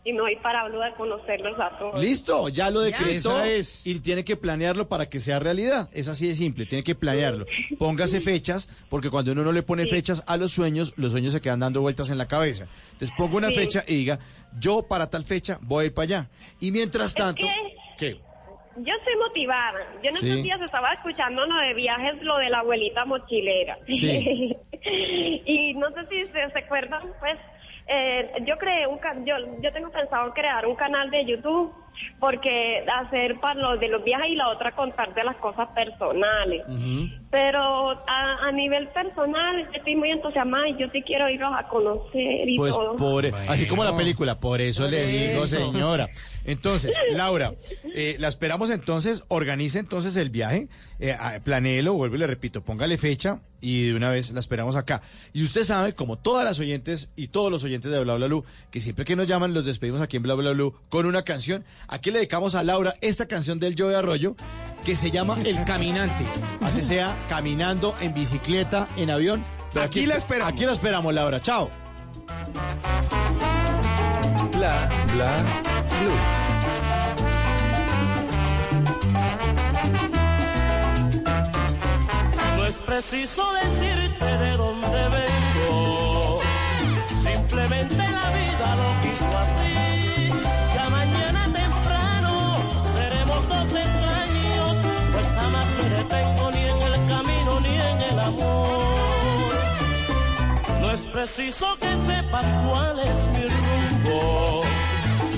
[0.04, 2.00] Y me voy para Blue a conocerlos a todos.
[2.00, 3.86] Listo, ya lo decretó es.
[3.86, 5.88] y tiene que planearlo para que sea realidad.
[5.92, 7.44] Es así de simple, tiene que planearlo.
[7.78, 9.90] Póngase fechas, porque cuando uno no le pone Sí.
[9.90, 12.66] fechas a los sueños, los sueños se quedan dando vueltas en la cabeza.
[12.92, 13.54] Entonces ponga una Sí.
[13.56, 14.18] fecha y diga,
[14.58, 16.30] yo para tal fecha voy a ir para allá.
[16.60, 18.20] Y mientras tanto, que- ¿qué?
[18.76, 19.78] Yo estoy motivada.
[20.02, 20.42] Yo en estos Sí.
[20.42, 23.76] días estaba escuchando lo de viajes, lo de la abuelita mochilera.
[23.86, 24.56] Sí.
[25.44, 27.36] y no sé si se, se acuerdan, pues
[27.92, 31.74] eh, yo creé un yo yo tengo pensado crear un canal de YouTube
[32.18, 36.62] porque hacer para los de los viajes y la otra contar de las cosas personales.
[37.30, 42.48] Pero a, a nivel personal estoy muy entusiasmada y yo sí quiero irlos a conocer
[42.48, 42.96] y Pues todo.
[42.96, 45.56] por, así como la película, por eso Por le digo, eso.
[45.58, 46.08] señora.
[46.44, 47.54] Entonces, Laura,
[47.94, 52.98] eh, la esperamos entonces, organice entonces el viaje, eh, planéelo, vuelvo y le repito, póngale
[52.98, 55.02] fecha y de una vez la esperamos acá.
[55.32, 58.44] Y usted sabe, como todas las oyentes y todos los oyentes de Bla Bla Blue,
[58.70, 61.64] que siempre que nos llaman los despedimos aquí en Bla Bla Blue con una canción.
[61.92, 64.36] Aquí le dedicamos a Laura esta canción del Yo de Arroyo
[64.84, 66.24] que se llama El Caminante.
[66.62, 69.44] Así sea, caminando, en bicicleta, en avión.
[69.72, 70.52] Pero Aquí la espe- esperamos.
[70.52, 71.40] Aquí la esperamos, Laura.
[71.42, 71.68] Chao.
[74.56, 75.32] Bla bla
[76.00, 76.18] blue.
[82.56, 85.39] No es preciso decirte de dónde vengo.
[101.20, 104.62] Preciso que sepas cuál es mi rumbo.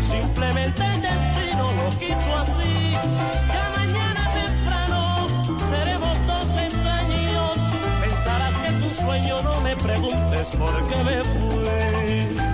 [0.01, 2.93] Simplemente el destino lo quiso así.
[2.93, 5.27] Ya mañana temprano
[5.71, 7.57] seremos dos extraños.
[8.01, 12.52] Pensarás que es un sueño, no me preguntes por qué me fui.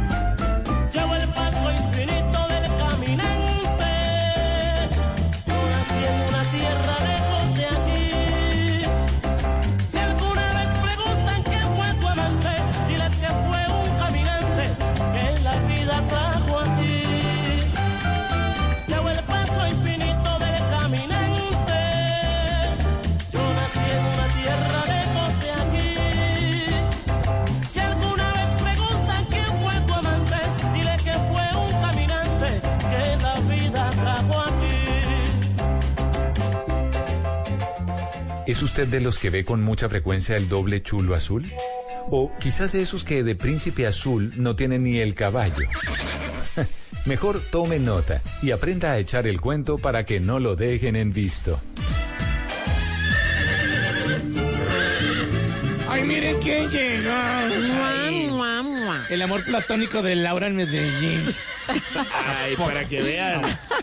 [38.48, 41.52] ¿Es usted de los que ve con mucha frecuencia el doble chulo azul?
[42.06, 45.68] O quizás de esos que de príncipe azul no tienen ni el caballo.
[47.04, 51.12] Mejor tome nota y aprenda a echar el cuento para que no lo dejen en
[51.12, 51.60] visto.
[55.86, 57.50] Ay, miren quién llega.
[59.10, 61.22] El amor platónico de Laura en Medellín.
[62.24, 63.42] Ay, para que vean.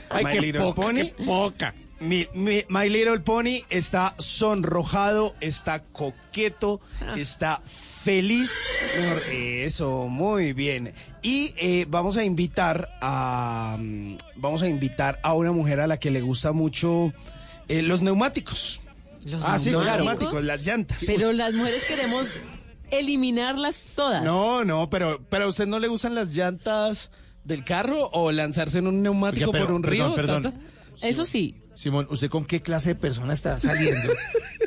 [0.09, 1.75] Ay, qué poca, qué poca.
[1.99, 6.81] Mi, mi- My Little Pony está sonrojado, está coqueto,
[7.15, 7.61] está
[8.03, 8.53] feliz.
[8.99, 10.93] Mejor, Eso, muy bien.
[11.21, 15.97] Y eh, vamos a invitar a mm, vamos a invitar a una mujer a la
[15.97, 17.13] que le gusta mucho
[17.67, 18.81] eh, los neumáticos.
[19.25, 20.03] ¿Los ah, sí, claro, neumáticos?
[20.33, 21.03] neumáticos, las llantas.
[21.07, 22.27] Pero las mujeres queremos
[22.91, 24.23] eliminarlas todas.
[24.23, 27.09] No, no, pero, pero a usted no le gustan las llantas
[27.43, 30.13] del carro o lanzarse en un neumático Oiga, pero, por un río.
[30.15, 30.53] perdón, perdón.
[30.99, 31.07] Tata?
[31.07, 31.55] Eso sí.
[31.75, 34.11] Simón, ¿usted con qué clase de persona está saliendo?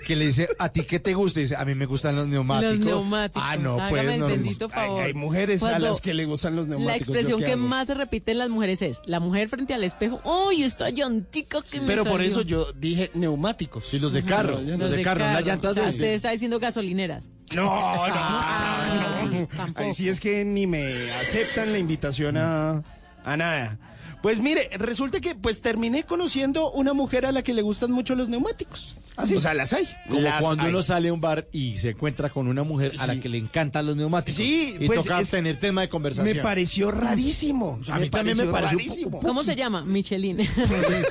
[0.06, 1.40] que le dice, ¿a ti qué te gusta?
[1.40, 2.76] Y dice, a mí me gustan los neumáticos.
[2.76, 3.42] Los neumáticos.
[3.46, 4.26] Ah, no, hágame pues el no.
[4.26, 5.02] bendito favor.
[5.02, 6.86] hay mujeres a las que le gustan los neumáticos.
[6.86, 7.62] La ¿yo expresión que hago?
[7.68, 10.20] más se repite en las mujeres es la mujer frente al espejo.
[10.24, 12.28] ¡Uy, esta llantica que me Pero por salió".
[12.28, 13.86] eso yo dije neumáticos.
[13.88, 15.90] Sí, los de carro, los, de carro, las llantas O sea, de...
[15.90, 17.28] usted está diciendo gasolineras.
[17.54, 19.46] No, no, Ah, no.
[19.56, 19.80] tampoco.
[19.86, 22.82] Ahí sí es que ni me aceptan la invitación a,
[23.24, 23.78] a nada.
[24.22, 28.14] Pues mire, resulta que pues terminé conociendo una mujer a la que le gustan mucho
[28.14, 28.96] los neumáticos.
[29.16, 29.88] O sea, las hay.
[30.06, 30.68] Como Las cuando hay.
[30.70, 33.38] uno sale a un bar y se encuentra con una mujer a la que le
[33.38, 34.36] encantan los neumáticos.
[34.36, 36.36] Sí, y pues, toca es- tener tema de conversación.
[36.36, 37.80] Me pareció rarísimo.
[37.90, 39.18] A mí también me pareció rarísimo.
[39.20, 39.84] ¿Cómo se llama?
[39.84, 40.38] Michelin.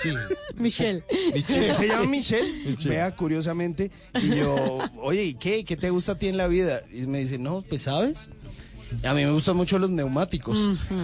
[0.02, 0.14] Sí,
[0.56, 1.04] Michelle.
[1.34, 2.90] Michelle, se llama Michelle, Michelle.
[2.96, 3.92] vea curiosamente,
[4.22, 5.64] y yo, oye, ¿y qué?
[5.66, 6.82] ¿Qué te gusta a ti en la vida?
[6.94, 8.30] Y me dice, no, pues sabes,
[9.04, 10.58] a mí me gustan mucho los neumáticos.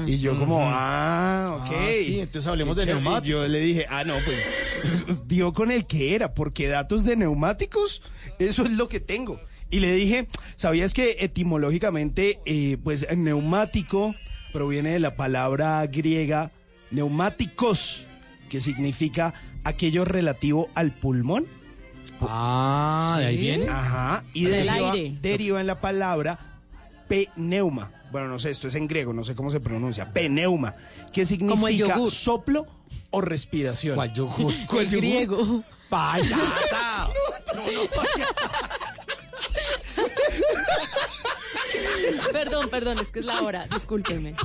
[0.05, 1.71] Y yo como, ah, ok.
[1.73, 3.27] Ah, sí, entonces hablemos de neumáticos.
[3.27, 8.01] Yo le dije, ah, no, pues, dio con el que era, porque datos de neumáticos,
[8.39, 9.39] eso es lo que tengo.
[9.69, 14.15] Y le dije, ¿sabías que etimológicamente, eh, pues, neumático
[14.51, 16.51] proviene de la palabra griega
[16.91, 18.05] neumáticos,
[18.49, 21.45] que significa aquello relativo al pulmón?
[22.21, 23.65] Ah, de ahí viene.
[23.67, 24.23] Ajá.
[24.33, 26.52] Y deriva, deriva en la palabra
[27.07, 27.91] pneuma.
[28.11, 30.09] Bueno, no sé, esto es en griego, no sé cómo se pronuncia.
[30.11, 30.75] Pneuma,
[31.11, 32.11] que Como el significa yogur.
[32.11, 32.67] soplo
[33.09, 33.95] o respiración.
[33.95, 34.53] ¿Cuál yogur?
[34.67, 34.97] ¿Cuál El yogur?
[35.01, 35.63] griego.
[35.89, 37.07] ¡Payata!
[42.31, 44.35] Perdón, perdón, es que es la hora, discúlpeme.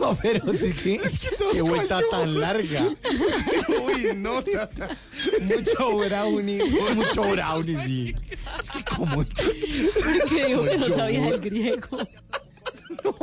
[0.00, 1.00] No, pero sí que.
[1.52, 2.88] Qué vuelta tan larga.
[3.84, 4.96] Uy, no, tata.
[5.42, 6.62] Mucho brownie.
[6.94, 8.14] Mucho brownie, sí.
[8.62, 9.16] Es que como.
[9.24, 11.98] Porque dijo que no sabía el griego.
[13.04, 13.16] No,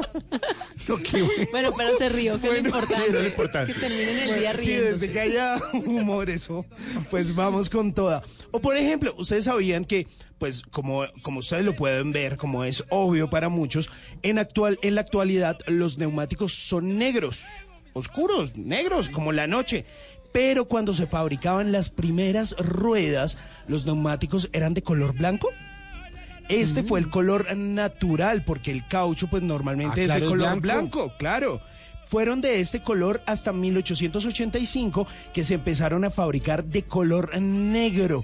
[1.12, 1.28] bueno.
[1.52, 2.96] Bueno, pero se rió, que es lo importante.
[2.96, 3.74] sí, es lo importante.
[3.74, 4.92] Que terminen el día Bueno, sí, riendo.
[4.92, 6.66] desde que haya humor eso,
[7.10, 8.24] pues vamos con toda.
[8.52, 10.08] O por ejemplo, ustedes sabían que,
[10.38, 13.90] pues como, como ustedes lo pueden ver, como es obvio para muchos,
[14.22, 17.44] en, actual, en la actualidad los neumáticos son negros,
[17.94, 19.86] oscuros, negros, como la noche.
[20.32, 25.50] Pero cuando se fabricaban las primeras ruedas, los neumáticos eran de color blanco.
[26.62, 30.60] Este fue el color natural, porque el caucho, pues normalmente Ah, es claro, de color
[30.60, 30.98] blanco.
[31.00, 31.62] blanco, claro.
[32.08, 38.24] Fueron de este color hasta 1885 que se empezaron a fabricar de color negro.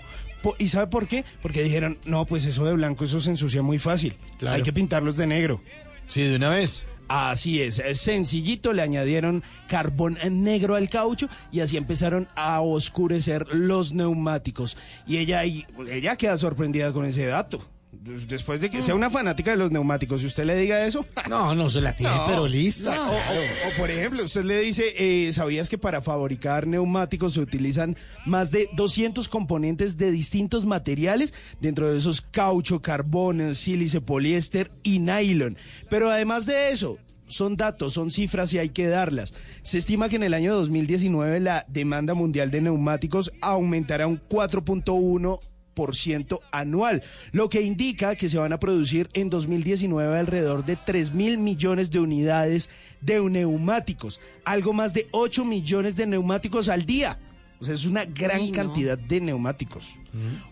[0.57, 1.25] ¿Y sabe por qué?
[1.41, 4.15] Porque dijeron, no, pues eso de blanco, eso se ensucia muy fácil.
[4.37, 4.55] Claro.
[4.55, 5.61] Hay que pintarlos de negro.
[6.07, 6.85] Sí, de una vez.
[7.07, 13.47] Así es, es sencillito, le añadieron carbón negro al caucho y así empezaron a oscurecer
[13.51, 14.77] los neumáticos.
[15.07, 17.67] Y ella, ella queda sorprendida con ese dato.
[18.01, 21.05] Después de que sea una fanática de los neumáticos, si usted le diga eso.
[21.29, 22.25] No, no se la tiene, No.
[22.25, 23.01] pero lista.
[23.03, 27.41] O, o- o, por ejemplo, usted le dice, eh, ¿sabías que para fabricar neumáticos se
[27.41, 31.33] utilizan más de 200 componentes de distintos materiales?
[31.59, 35.57] Dentro de esos caucho, carbón, sílice, poliéster y nylon.
[35.89, 36.97] Pero además de eso,
[37.27, 39.33] son datos, son cifras y hay que darlas.
[39.61, 45.39] Se estima que en el año 2019 la demanda mundial de neumáticos aumentará un 4.1
[45.79, 50.75] por ciento anual, lo que indica que se van a producir en 2019 alrededor de
[50.75, 52.69] 3 mil millones de unidades
[52.99, 57.17] de neumáticos, algo más de 8 millones de neumáticos al día.
[57.61, 58.51] O sea, es una gran no.
[58.51, 59.85] cantidad de neumáticos.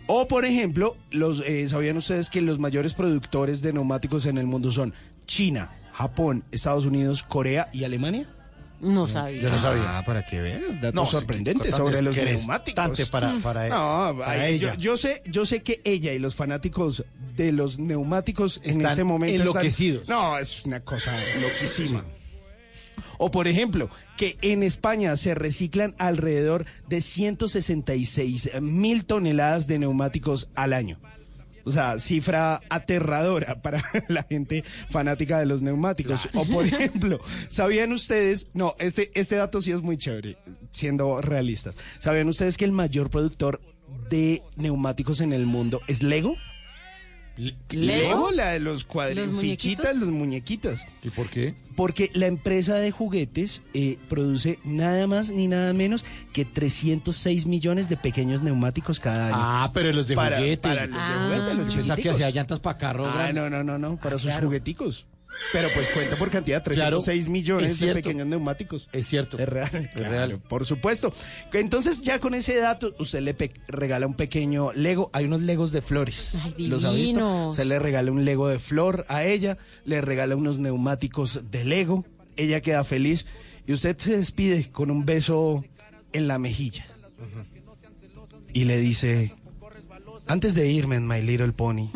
[0.05, 4.45] O, por ejemplo, los, eh, ¿sabían ustedes que los mayores productores de neumáticos en el
[4.45, 4.93] mundo son
[5.25, 8.29] China, Japón, Estados Unidos, Corea y Alemania?
[8.79, 9.41] No sabía.
[9.41, 9.97] Yo no sabía.
[9.97, 12.75] Ah, para que vean, datos No, sorprendentes sobre los neumáticos.
[12.75, 14.73] tante para, para, No, para ay, ella.
[14.75, 17.03] Yo, yo sé, yo sé que ella y los fanáticos
[17.35, 20.07] de los neumáticos en Están este momento están- enloquecidos.
[20.07, 21.11] no, es una cosa
[21.41, 22.05] loquísima.
[23.19, 30.49] O por ejemplo, que en España se reciclan alrededor de 166 mil toneladas de neumáticos
[30.55, 30.99] al año.
[31.67, 36.29] O sea, cifra aterradora para la gente fanática de los neumáticos.
[36.33, 38.47] O por ejemplo, ¿sabían ustedes?
[38.53, 40.37] No, este, este dato sí es muy chévere,
[40.71, 41.75] siendo realistas.
[41.99, 43.59] ¿Sabían ustedes que el mayor productor
[44.09, 46.35] de neumáticos en el mundo es Lego?
[47.69, 48.31] ¿Lego?
[48.31, 49.85] la de los cuadritos, muñequitos?
[49.97, 50.85] los muñequitas.
[51.03, 51.53] ¿Y por qué?
[51.75, 57.87] Porque la empresa de juguetes eh, produce nada más ni nada menos que 306 millones
[57.89, 59.35] de pequeños neumáticos cada año.
[59.37, 60.57] Ah, pero los de Para- juguete.
[60.57, 61.25] para los de Ah.
[61.27, 63.05] juguete, los pensaba que hacía llantas para carro.
[63.05, 63.33] Ah, grande.
[63.41, 64.47] no, no, no, no, para Ah, sus claro.
[64.47, 65.05] jugueticos.
[65.51, 68.89] Pero pues cuenta por cantidad, Claro, 306 millones es de pequeños neumáticos.
[68.91, 69.37] Es cierto.
[69.39, 70.39] Es real, claro, real.
[70.39, 71.13] por supuesto.
[71.53, 73.35] Entonces ya con ese dato usted le
[73.67, 75.09] regala un pequeño Lego.
[75.13, 76.37] Hay unos Legos de flores.
[76.43, 77.53] Ay, ¿Los ha visto?
[77.53, 82.05] Se le regala un Lego de flor a ella, le regala unos neumáticos de Lego.
[82.35, 83.25] Ella queda feliz
[83.65, 85.63] y usted se despide con un beso
[86.13, 86.85] en la mejilla.
[88.53, 89.33] Y le dice,
[90.27, 91.89] antes de irme en My Little Pony,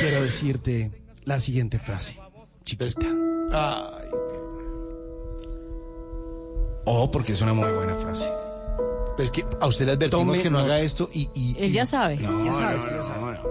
[0.00, 0.90] quiero decirte
[1.28, 2.16] la siguiente frase,
[2.64, 3.06] chiquita.
[3.52, 4.08] Ay,
[6.90, 8.24] Oh, porque es una muy buena frase.
[9.16, 11.28] pues que a usted le advertimos Tome que no haga esto y...
[11.34, 12.16] y- Él ya y- sabe.
[12.16, 13.32] No, Ya no, sabes no, que ya no, sabe.
[13.32, 13.42] no.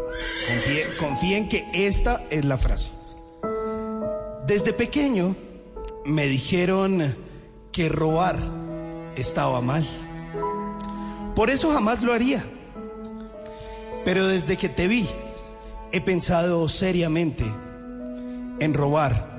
[0.47, 2.89] Confíe, confíe en que esta es la frase.
[4.47, 5.36] Desde pequeño
[6.05, 7.15] me dijeron
[7.71, 8.38] que robar
[9.17, 9.86] estaba mal.
[11.36, 12.43] Por eso jamás lo haría.
[14.05, 15.07] Pero desde que te vi,
[15.91, 17.43] he pensado seriamente
[18.60, 19.38] en robar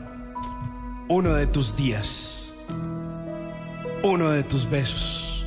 [1.08, 2.52] uno de tus días,
[4.02, 5.46] uno de tus besos,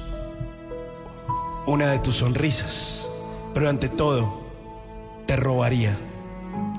[1.65, 3.07] una de tus sonrisas,
[3.53, 4.41] pero ante todo,
[5.25, 5.97] te robaría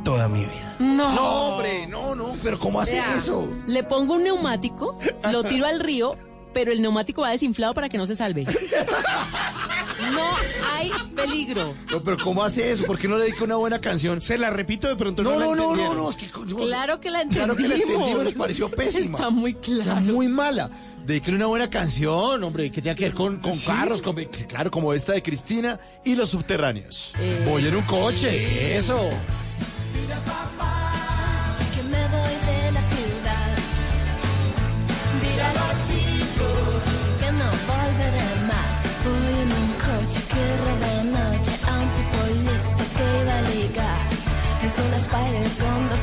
[0.05, 0.76] toda mi vida.
[0.78, 1.14] No.
[1.14, 3.49] No, hombre, no, no, pero ¿cómo hace Vea, eso?
[3.66, 4.99] Le pongo un neumático,
[5.30, 6.16] lo tiro al río,
[6.53, 8.47] pero el neumático va desinflado para que no se salve.
[10.11, 10.30] No
[10.72, 11.74] hay peligro.
[11.90, 12.84] No, pero ¿cómo hace eso?
[12.84, 14.20] ¿Por qué no le dedica una buena canción?
[14.20, 15.22] Se la repito de pronto.
[15.22, 17.57] No, no, no, no, no, es que no, Claro que la Claro entendimos.
[17.57, 19.18] que la entendimos, nos pareció pésima.
[19.18, 20.00] Está muy Está claro.
[20.00, 20.70] muy mala.
[21.07, 24.14] Dedíquele una buena canción, hombre, que tenga que ver con, con carros, con-
[24.48, 27.12] claro, como esta de Cristina y los subterráneos.
[27.18, 29.11] Eh, Voy en un coche, eso.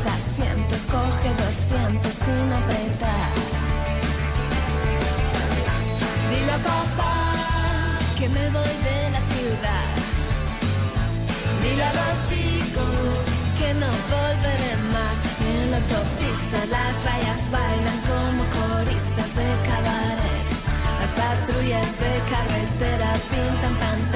[0.05, 3.29] Asientos, coge 200 sin apretar.
[6.29, 7.15] Dile a papá
[8.17, 9.89] que me voy de la ciudad.
[11.63, 13.15] Dile a los chicos
[13.59, 15.17] que no volveré más.
[15.51, 20.47] En la autopista las rayas bailan como coristas de cabaret.
[21.01, 24.08] Las patrullas de carretera pintan panteras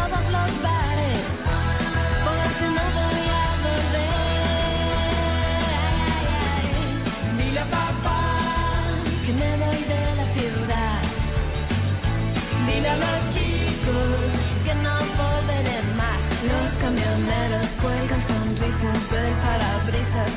[0.00, 1.30] todos los bares,
[2.26, 4.12] porque no voy a volver.
[7.38, 8.24] Dile a papá
[9.24, 11.00] que me voy de la ciudad.
[12.66, 14.28] Dile a los chicos
[14.64, 16.22] que no volveré más.
[16.52, 20.32] Los camioneros cuelgan sonrisas del parabrisas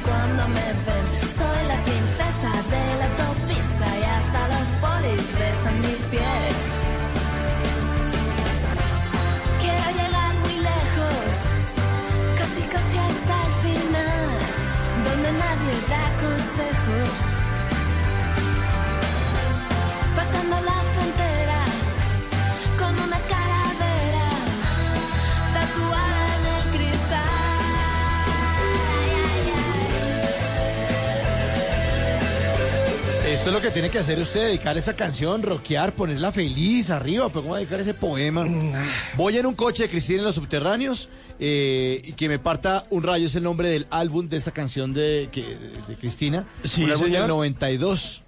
[33.46, 37.30] Esto es lo que tiene que hacer usted, dedicar esa canción, rockear, ponerla feliz arriba,
[37.30, 38.44] pero ¿cómo dedicar ese poema?
[39.16, 43.04] Voy en un coche de Cristina en los subterráneos eh, y que me parta un
[43.04, 45.44] rayo es el nombre del álbum de esta canción de, que-
[45.88, 46.48] de Cristina.
[46.64, 47.20] Sí, un álbum señor.
[47.22, 48.24] del 92.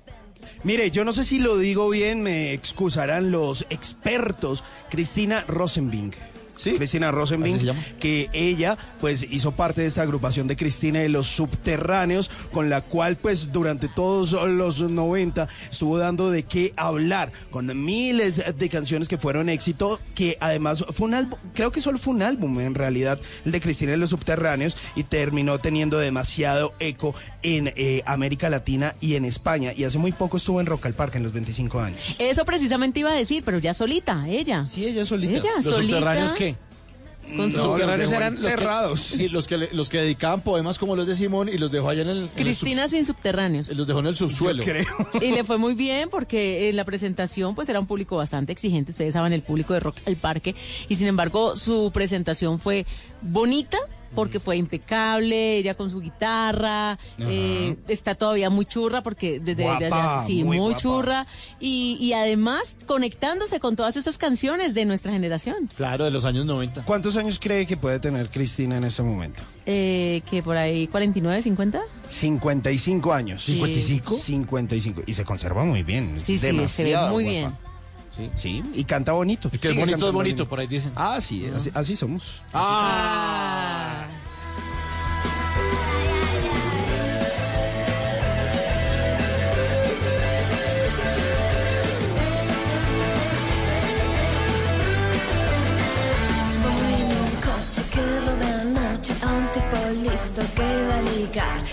[0.63, 4.63] Mire, yo no sé si lo digo bien, me excusarán los expertos.
[4.91, 6.13] Cristina Rosenbing.
[6.57, 6.71] Sí.
[6.77, 7.59] Cristina Rosenbing,
[7.99, 12.81] que ella pues hizo parte de esta agrupación de Cristina de los Subterráneos, con la
[12.81, 19.07] cual pues durante todos los 90 estuvo dando de qué hablar, con miles de canciones
[19.07, 22.75] que fueron éxito, que además fue un álbum, creo que solo fue un álbum en
[22.75, 28.49] realidad, el de Cristina de los Subterráneos, y terminó teniendo demasiado eco en eh, América
[28.49, 31.33] Latina y en España, y hace muy poco estuvo en Rock al Parque en los
[31.33, 32.15] 25 años.
[32.19, 34.65] Eso precisamente iba a decir, pero ya solita, ella.
[34.67, 35.33] Sí, ella solita.
[35.37, 35.93] Ella, ¿Los solita.
[35.97, 36.46] subterráneos qué?
[37.35, 39.01] Con Los su- subterráneos dejó eran los que, enterrados.
[39.01, 41.89] sí, los, que, le- los que dedicaban poemas como los de Simón y los dejó
[41.89, 43.67] allá en el, en el Cristina sin subterráneos.
[43.67, 44.63] sub- los dejó en el subsuelo.
[45.21, 48.91] Y le fue muy bien porque en la presentación pues era un público bastante exigente,
[48.91, 50.55] ustedes saben el público de Rock al Parque
[50.87, 52.85] y sin embargo su presentación fue
[53.21, 53.77] bonita
[54.15, 59.63] porque fue impecable, ella con su guitarra, eh, está todavía muy churra porque desde, desde
[59.89, 61.25] Guapa, hace- sí, muy churra
[61.59, 66.45] y, y además conectándose con todas esas canciones de nuestra generación, Claro, de los años
[66.45, 66.83] 90.
[66.85, 69.41] ¿Cuántos años cree que puede tener Cristina en este momento?
[69.65, 71.81] eh, que por ahí 49, 50.
[72.09, 73.43] 55 años.
[73.43, 73.59] Sí.
[73.61, 74.15] ¿55?
[74.17, 75.01] 55.
[75.05, 76.15] Y se conserva muy bien.
[76.19, 77.29] Sí, sí, se ve muy guapa.
[77.29, 77.51] bien.
[78.17, 79.47] Sí, sí, y canta bonito.
[79.53, 80.49] Y que es Sigue bonito, es bonito, lindo.
[80.49, 80.91] por ahí dicen.
[80.95, 82.23] Ah, sí, así, así somos.
[82.53, 84.07] Ah.
[96.63, 99.77] Voy en un coche que robé anoche a un tipo
[100.11, 101.66] listo que iba a ligar.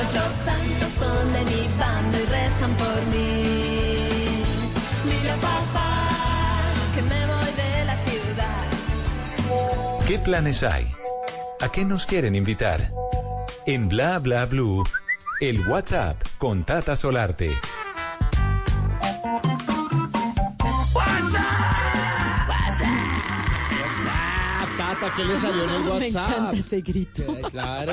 [0.00, 4.44] Todos los santos son de mi bando y rezan por mí.
[5.04, 6.18] Dile a papá
[6.94, 8.64] que me voy de la ciudad.
[10.06, 10.90] ¿Qué planes hay?
[11.60, 12.90] ¿A qué nos quieren invitar?
[13.66, 14.84] En Bla Bla Blue,
[15.40, 17.50] el WhatsApp con Tata Solarte.
[23.80, 26.28] WhatsApp, Tata, Oiga, ¿qué le salió en el Me WhatsApp?
[26.30, 27.36] encanta ese grito.
[27.50, 27.92] Claro.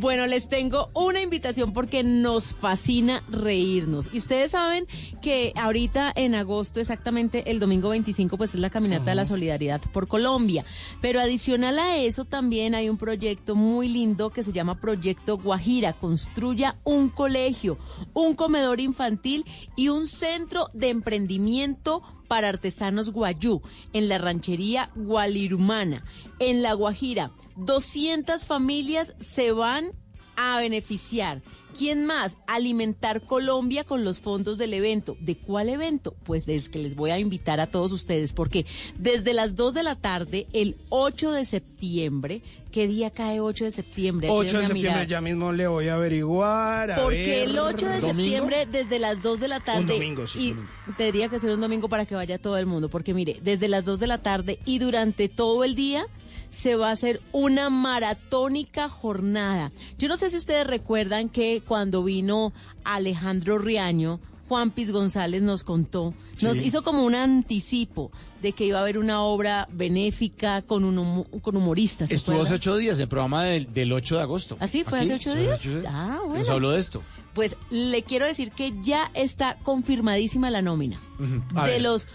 [0.00, 4.08] Bueno, les tengo una invitación porque nos fascina reírnos.
[4.12, 4.86] Y ustedes saben
[5.20, 9.80] que ahorita en agosto, exactamente el domingo 25, pues es la caminata de la solidaridad
[9.92, 10.64] por Colombia.
[11.00, 15.94] Pero adicional a eso también hay un proyecto muy lindo que se llama Proyecto Guajira.
[15.94, 17.76] Construya un colegio,
[18.14, 19.44] un comedor infantil
[19.74, 23.62] y un centro de emprendimiento para artesanos guayú
[23.92, 26.04] en la ranchería Gualirumana,
[26.38, 27.32] en La Guajira.
[27.56, 29.92] 200 familias se van
[30.36, 31.42] a beneficiar.
[31.78, 32.36] ¿Quién más?
[32.48, 35.16] Alimentar Colombia con los fondos del evento.
[35.20, 36.16] ¿De cuál evento?
[36.24, 38.66] Pues es que les voy a invitar a todos ustedes porque
[38.98, 43.70] desde las 2 de la tarde, el 8 de septiembre, ¿qué día cae 8 de
[43.70, 44.28] septiembre?
[44.28, 45.06] 8 de septiembre, mirar.
[45.06, 46.90] ya mismo le voy a averiguar.
[46.90, 47.48] a Porque ver.
[47.50, 49.92] el 8 de septiembre, desde las 2 de la tarde.
[49.94, 50.70] domingo, sí, Y domingo.
[50.96, 52.88] tendría que ser un domingo para que vaya todo el mundo.
[52.90, 56.06] Porque mire, desde las 2 de la tarde y durante todo el día
[56.50, 59.70] se va a hacer una maratónica jornada.
[59.98, 62.52] Yo no sé si ustedes recuerdan que cuando vino
[62.84, 66.64] Alejandro Riaño, Juan Piz González nos contó, nos Sí.
[66.64, 71.26] hizo como un anticipo de que iba a haber una obra benéfica con, un humo-
[71.42, 72.08] con humoristas.
[72.08, 74.56] ¿se Estuvo hace ocho días, el programa del, del 8 de agosto.
[74.58, 74.84] ¿Ah, sí?
[74.84, 75.60] ¿Fue hace ocho días?
[75.86, 76.52] Ah, Nos bueno.
[76.52, 77.02] habló de esto.
[77.34, 81.82] Pues le quiero decir que ya está confirmadísima la nómina de ver.
[81.82, 82.08] los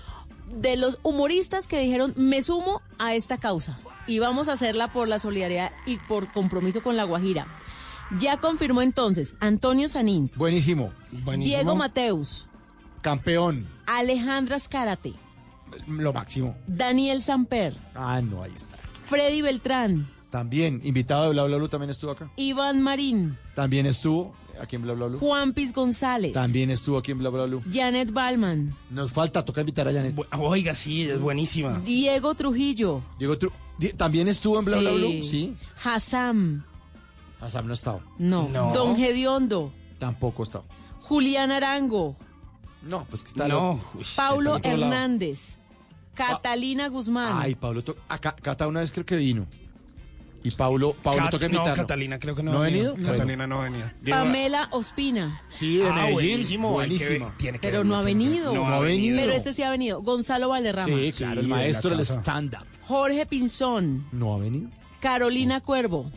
[0.59, 5.07] de los humoristas que dijeron me sumo a esta causa y vamos a hacerla por
[5.07, 7.47] la solidaridad y por compromiso con la Guajira.
[8.19, 10.91] Ya confirmó entonces Antonio Sanín, Buenísimo.
[11.37, 12.47] Diego Mateus,
[13.01, 13.67] Campeón.
[13.85, 15.13] Alejandra Escárate,
[15.87, 16.55] Lo máximo.
[16.67, 18.77] Daniel Samper, Ah, no, ahí está.
[19.05, 22.29] Freddy Beltrán, También, invitado de Bla Bla Blue también estuvo acá.
[22.37, 25.19] Iván Marín, También estuvo aquí en Bla Bla Blue.
[25.19, 27.63] Juan Piz González, También estuvo aquí en Bla Bla Blue.
[27.71, 30.15] Janet Balman, Nos falta, toca invitar a Janet.
[30.39, 31.79] Oiga, sí, es buenísima.
[31.79, 33.51] Diego Trujillo, Diego Tru-
[33.97, 34.95] ¿También estuvo en Bla Bla Sí.
[34.97, 35.23] Blue?
[35.23, 35.55] Sí.
[35.83, 36.63] Hassam,
[37.41, 37.99] Hassan no estaba.
[38.19, 38.71] no, No.
[38.73, 40.65] Don Gediondo, Tampoco estaba.
[41.01, 42.15] Julián Arango,
[42.83, 43.91] No, pues que está No, loco.
[43.95, 44.61] uy, Paulo lado.
[44.63, 45.59] Hernández,
[46.13, 49.47] Catalina Guzmán, Ay, Pablo, acá, Cata una vez creo que vino.
[50.45, 51.63] Y Paulo, Paulo Cat- toca no.
[51.73, 52.95] Catalina creo que no, ¿No ha venido?
[52.95, 53.89] Catalina no ha venido.
[54.09, 56.13] Pamela Ospina, Sí, de Ah, Medellín.
[56.13, 58.51] buenísimo, hay que tiene que pero verlo, no ha venido.
[58.51, 58.67] verlo.
[58.67, 59.17] No ha venido.
[59.21, 60.01] Pero este sí ha venido.
[60.01, 62.65] Gonzalo Valderrama, Sí, claro, el Sí, maestro del stand-up.
[62.81, 64.69] Jorge Pinzón, ¿No ha venido?
[64.99, 66.11] Carolina Cuervo,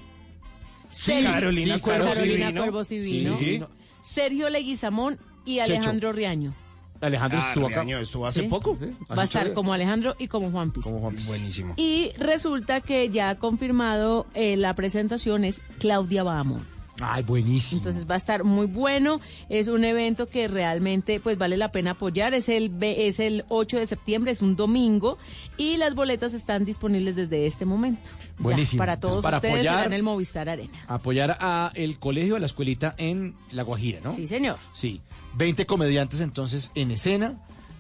[0.88, 2.60] Sergio- Carolina Sí, Cuervo sí Carolina vino.
[2.62, 3.36] Cuervo sí Sí, vino.
[3.36, 3.60] sí.
[4.00, 6.54] Sergio Leguizamón y Alejandro Riaño.
[7.00, 7.82] Alejandro Ah, estuvo acá.
[8.00, 8.48] Estuvo hace Sí.
[8.48, 8.76] poco.
[9.16, 10.84] Va a estar como Alejandro y como Juan Piz.
[10.84, 11.26] Como Juan Piz.
[11.26, 11.74] Buenísimo.
[11.76, 16.60] Y resulta que ya ha confirmado eh, la presentación es Claudia Bamo.
[16.98, 17.80] Ay, buenísimo.
[17.80, 19.20] Entonces va a estar muy bueno.
[19.50, 22.32] Es un evento que realmente pues vale la pena apoyar.
[22.32, 25.18] Es el ve- es el 8 de septiembre, es un domingo
[25.58, 28.08] y las boletas están disponibles desde este momento.
[28.18, 28.78] Ya, Buenísimo.
[28.78, 30.72] para todos Entonces, para ustedes apoyar- será en el Movistar Arena.
[30.88, 34.14] Apoyar a el colegio, a la escuelita en La Guajira, ¿no?
[34.14, 34.56] Sí, señor.
[34.72, 35.02] Sí.
[35.36, 37.34] 20 comediantes entonces en escena.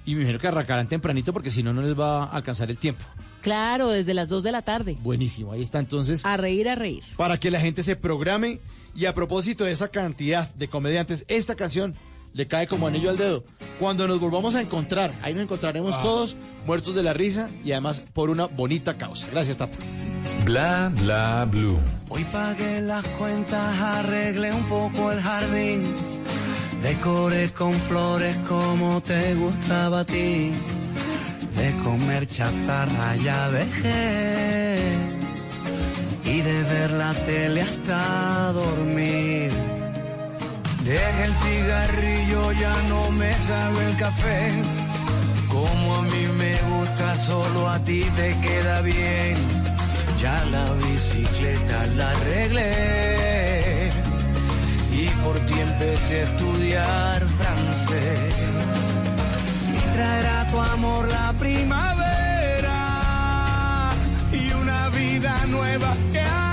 [0.04, 2.78] Y me imagino que arrancarán tempranito porque si no, no les va a alcanzar el
[2.78, 3.04] tiempo.
[3.42, 4.96] Claro, desde las 2 de la tarde.
[5.02, 5.52] Buenísimo.
[5.52, 6.24] Ahí está entonces.
[6.24, 7.02] A reír, a reír.
[7.16, 8.60] Para que la gente se programe.
[8.94, 11.94] Y a propósito de esa cantidad de comediantes, esta canción
[12.32, 13.44] le cae como anillo al dedo.
[13.78, 16.02] Cuando nos volvamos a encontrar, ahí nos encontraremos Ah.
[16.02, 16.36] todos
[16.66, 19.26] muertos de la risa y además por una bonita causa.
[19.30, 19.76] Gracias, Tata.
[20.44, 21.78] Bla bla blue.
[22.08, 25.82] Hoy pagué las cuentas, arreglé un poco el jardín,
[26.82, 30.52] decoré con flores como te gustaba a ti,
[31.56, 34.78] de comer chatarra ya dejé
[36.24, 39.50] y de ver la tele hasta dormir.
[40.84, 44.52] Deje el cigarrillo, ya no me sabe el café,
[45.48, 49.36] como a mí me gusta, solo a ti te queda bien.
[50.20, 53.25] Ya la bicicleta la arreglé
[55.26, 58.34] por ti empecé a estudiar francés.
[59.76, 62.78] Y traerá tu amor la primavera
[64.32, 66.45] y una vida nueva que aprender.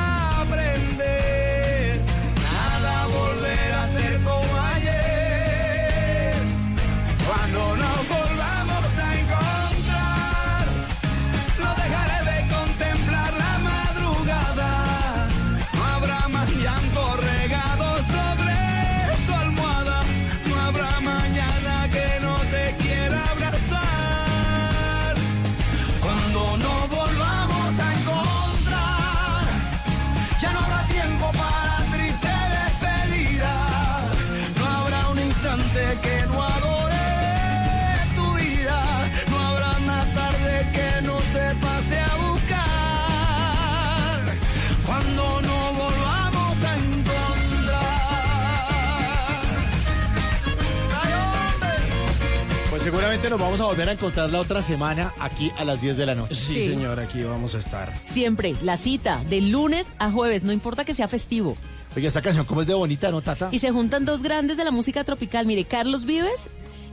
[53.24, 56.06] Seguramente nos vamos a volver a encontrar la otra semana aquí a las 10 de
[56.06, 56.36] la noche.
[56.36, 56.68] Sí, Sí.
[56.68, 57.94] señor, aquí vamos a estar.
[58.06, 61.56] Siempre, la cita, de lunes a jueves, no importa que sea festivo.
[61.96, 63.50] Oye, esta canción, ¿cómo es de bonita, no, Tata?
[63.52, 66.50] Y se juntan dos grandes de la música tropical, mire, Carlos Vives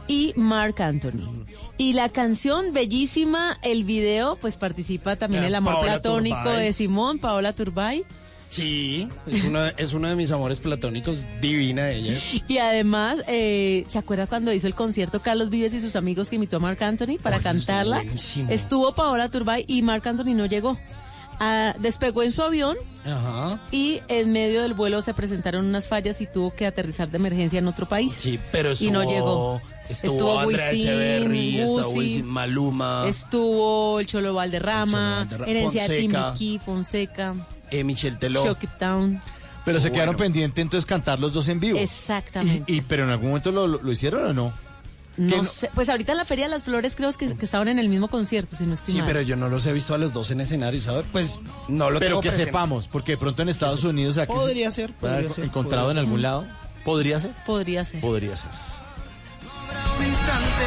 [0.06, 1.44] y Mark Anthony.
[1.78, 6.64] Y la canción, bellísima, el video, pues participa también el amor Paola platónico Turbay.
[6.66, 8.04] de Simón, Paola Turbay.
[8.50, 12.18] Sí, es uno, es uno de mis amores platónicos, divina ella.
[12.48, 16.34] Y además, eh, ¿se acuerda cuando hizo el concierto Carlos Vives y sus amigos que
[16.34, 18.02] invitó a Marc Anthony para cantarla?
[18.48, 20.76] Estuvo Paola Turbay y Marc Anthony no llegó.
[21.42, 23.58] Ah, despegó en su avión Ajá.
[23.70, 27.58] y en medio del vuelo se presentaron unas fallas y tuvo que aterrizar de emergencia
[27.60, 28.12] en otro país.
[28.12, 29.62] Sí, pero estuvo, Y no llegó.
[29.88, 36.32] Estuvo, Estuvo Andrea Wisin, Echeverry, estuvo Wisin, Maluma, Estuvo el Cholo Valderrama, Herencia Fonseca.
[36.34, 37.34] Timiki, Fonseca,
[37.70, 38.44] eh, Michelle Teló.
[38.44, 39.20] Shock It Down.
[39.64, 39.94] Pero se Bueno.
[39.94, 41.78] quedaron pendientes entonces cantar los dos en vivo.
[41.78, 42.72] Exactamente.
[42.72, 44.52] Y, y- pero en algún momento lo, lo- lo hicieron o no?
[45.16, 47.68] No, no- sé, pues ahorita en la Feria de las Flores creo que, que estaban
[47.68, 49.06] en el mismo concierto, si no estoy Sí, mal.
[49.06, 51.04] pero yo no los he visto a los dos en escenario, ¿sabes?
[51.12, 52.46] Pues no lo Pero tengo que presente.
[52.46, 55.86] sepamos, porque de pronto en Estados Unidos aquí Podría se- ser, haber podría ser, encontrado
[55.88, 56.22] podría en algún ser.
[56.22, 56.46] lado.
[56.84, 57.32] ¿Podría ser?
[57.44, 58.00] Podría ser.
[58.00, 58.48] Podría ser.
[59.98, 60.64] un instante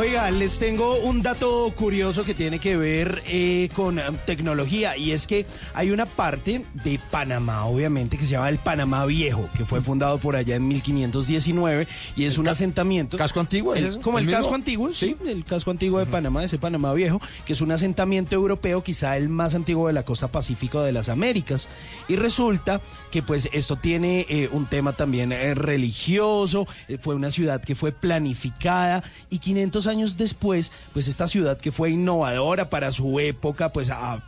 [0.00, 5.12] Oiga, les tengo un dato curioso que tiene que ver eh, con eh, tecnología y
[5.12, 5.44] es que
[5.74, 10.16] hay una parte de Panamá, obviamente, que se llama el Panamá Viejo, que fue fundado
[10.16, 11.86] por allá en 1519
[12.16, 13.18] y es un asentamiento.
[13.18, 13.98] ¿Casco antiguo es?
[13.98, 17.60] Como el, casco antiguo, sí, el casco antiguo de Panamá, ese Panamá Viejo, que es
[17.60, 21.68] un asentamiento europeo, quizá el más antiguo de la costa pacífica de las Américas.
[22.08, 22.80] Y resulta
[23.10, 26.66] que pues esto tiene eh, un tema también eh, religioso,
[27.02, 31.90] fue una ciudad que fue planificada y 500 años después, pues esta ciudad que fue
[31.90, 34.22] innovadora para su época, pues a-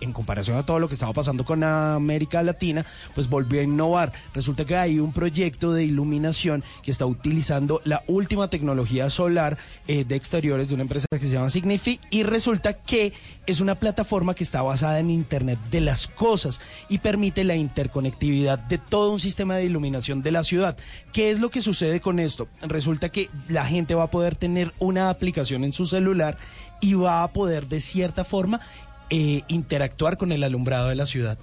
[0.00, 2.84] en comparación a todo lo que estaba pasando con América Latina,
[3.14, 4.12] pues volvió a innovar.
[4.34, 10.04] Resulta que hay un proyecto de iluminación que está utilizando la última tecnología solar eh,
[10.04, 13.12] de exteriores de una empresa que se llama Signify y resulta que
[13.46, 18.58] es una plataforma que está basada en Internet de las cosas y permite la interconectividad
[18.58, 20.76] de todo un sistema de iluminación de la ciudad.
[21.12, 22.48] ¿Qué es lo que sucede con esto?
[22.62, 26.38] Resulta que la gente va a poder tener una aplicación en su celular
[26.80, 28.60] y va a poder de cierta forma
[29.10, 31.38] eh, interactuar con el alumbrado de la ciudad.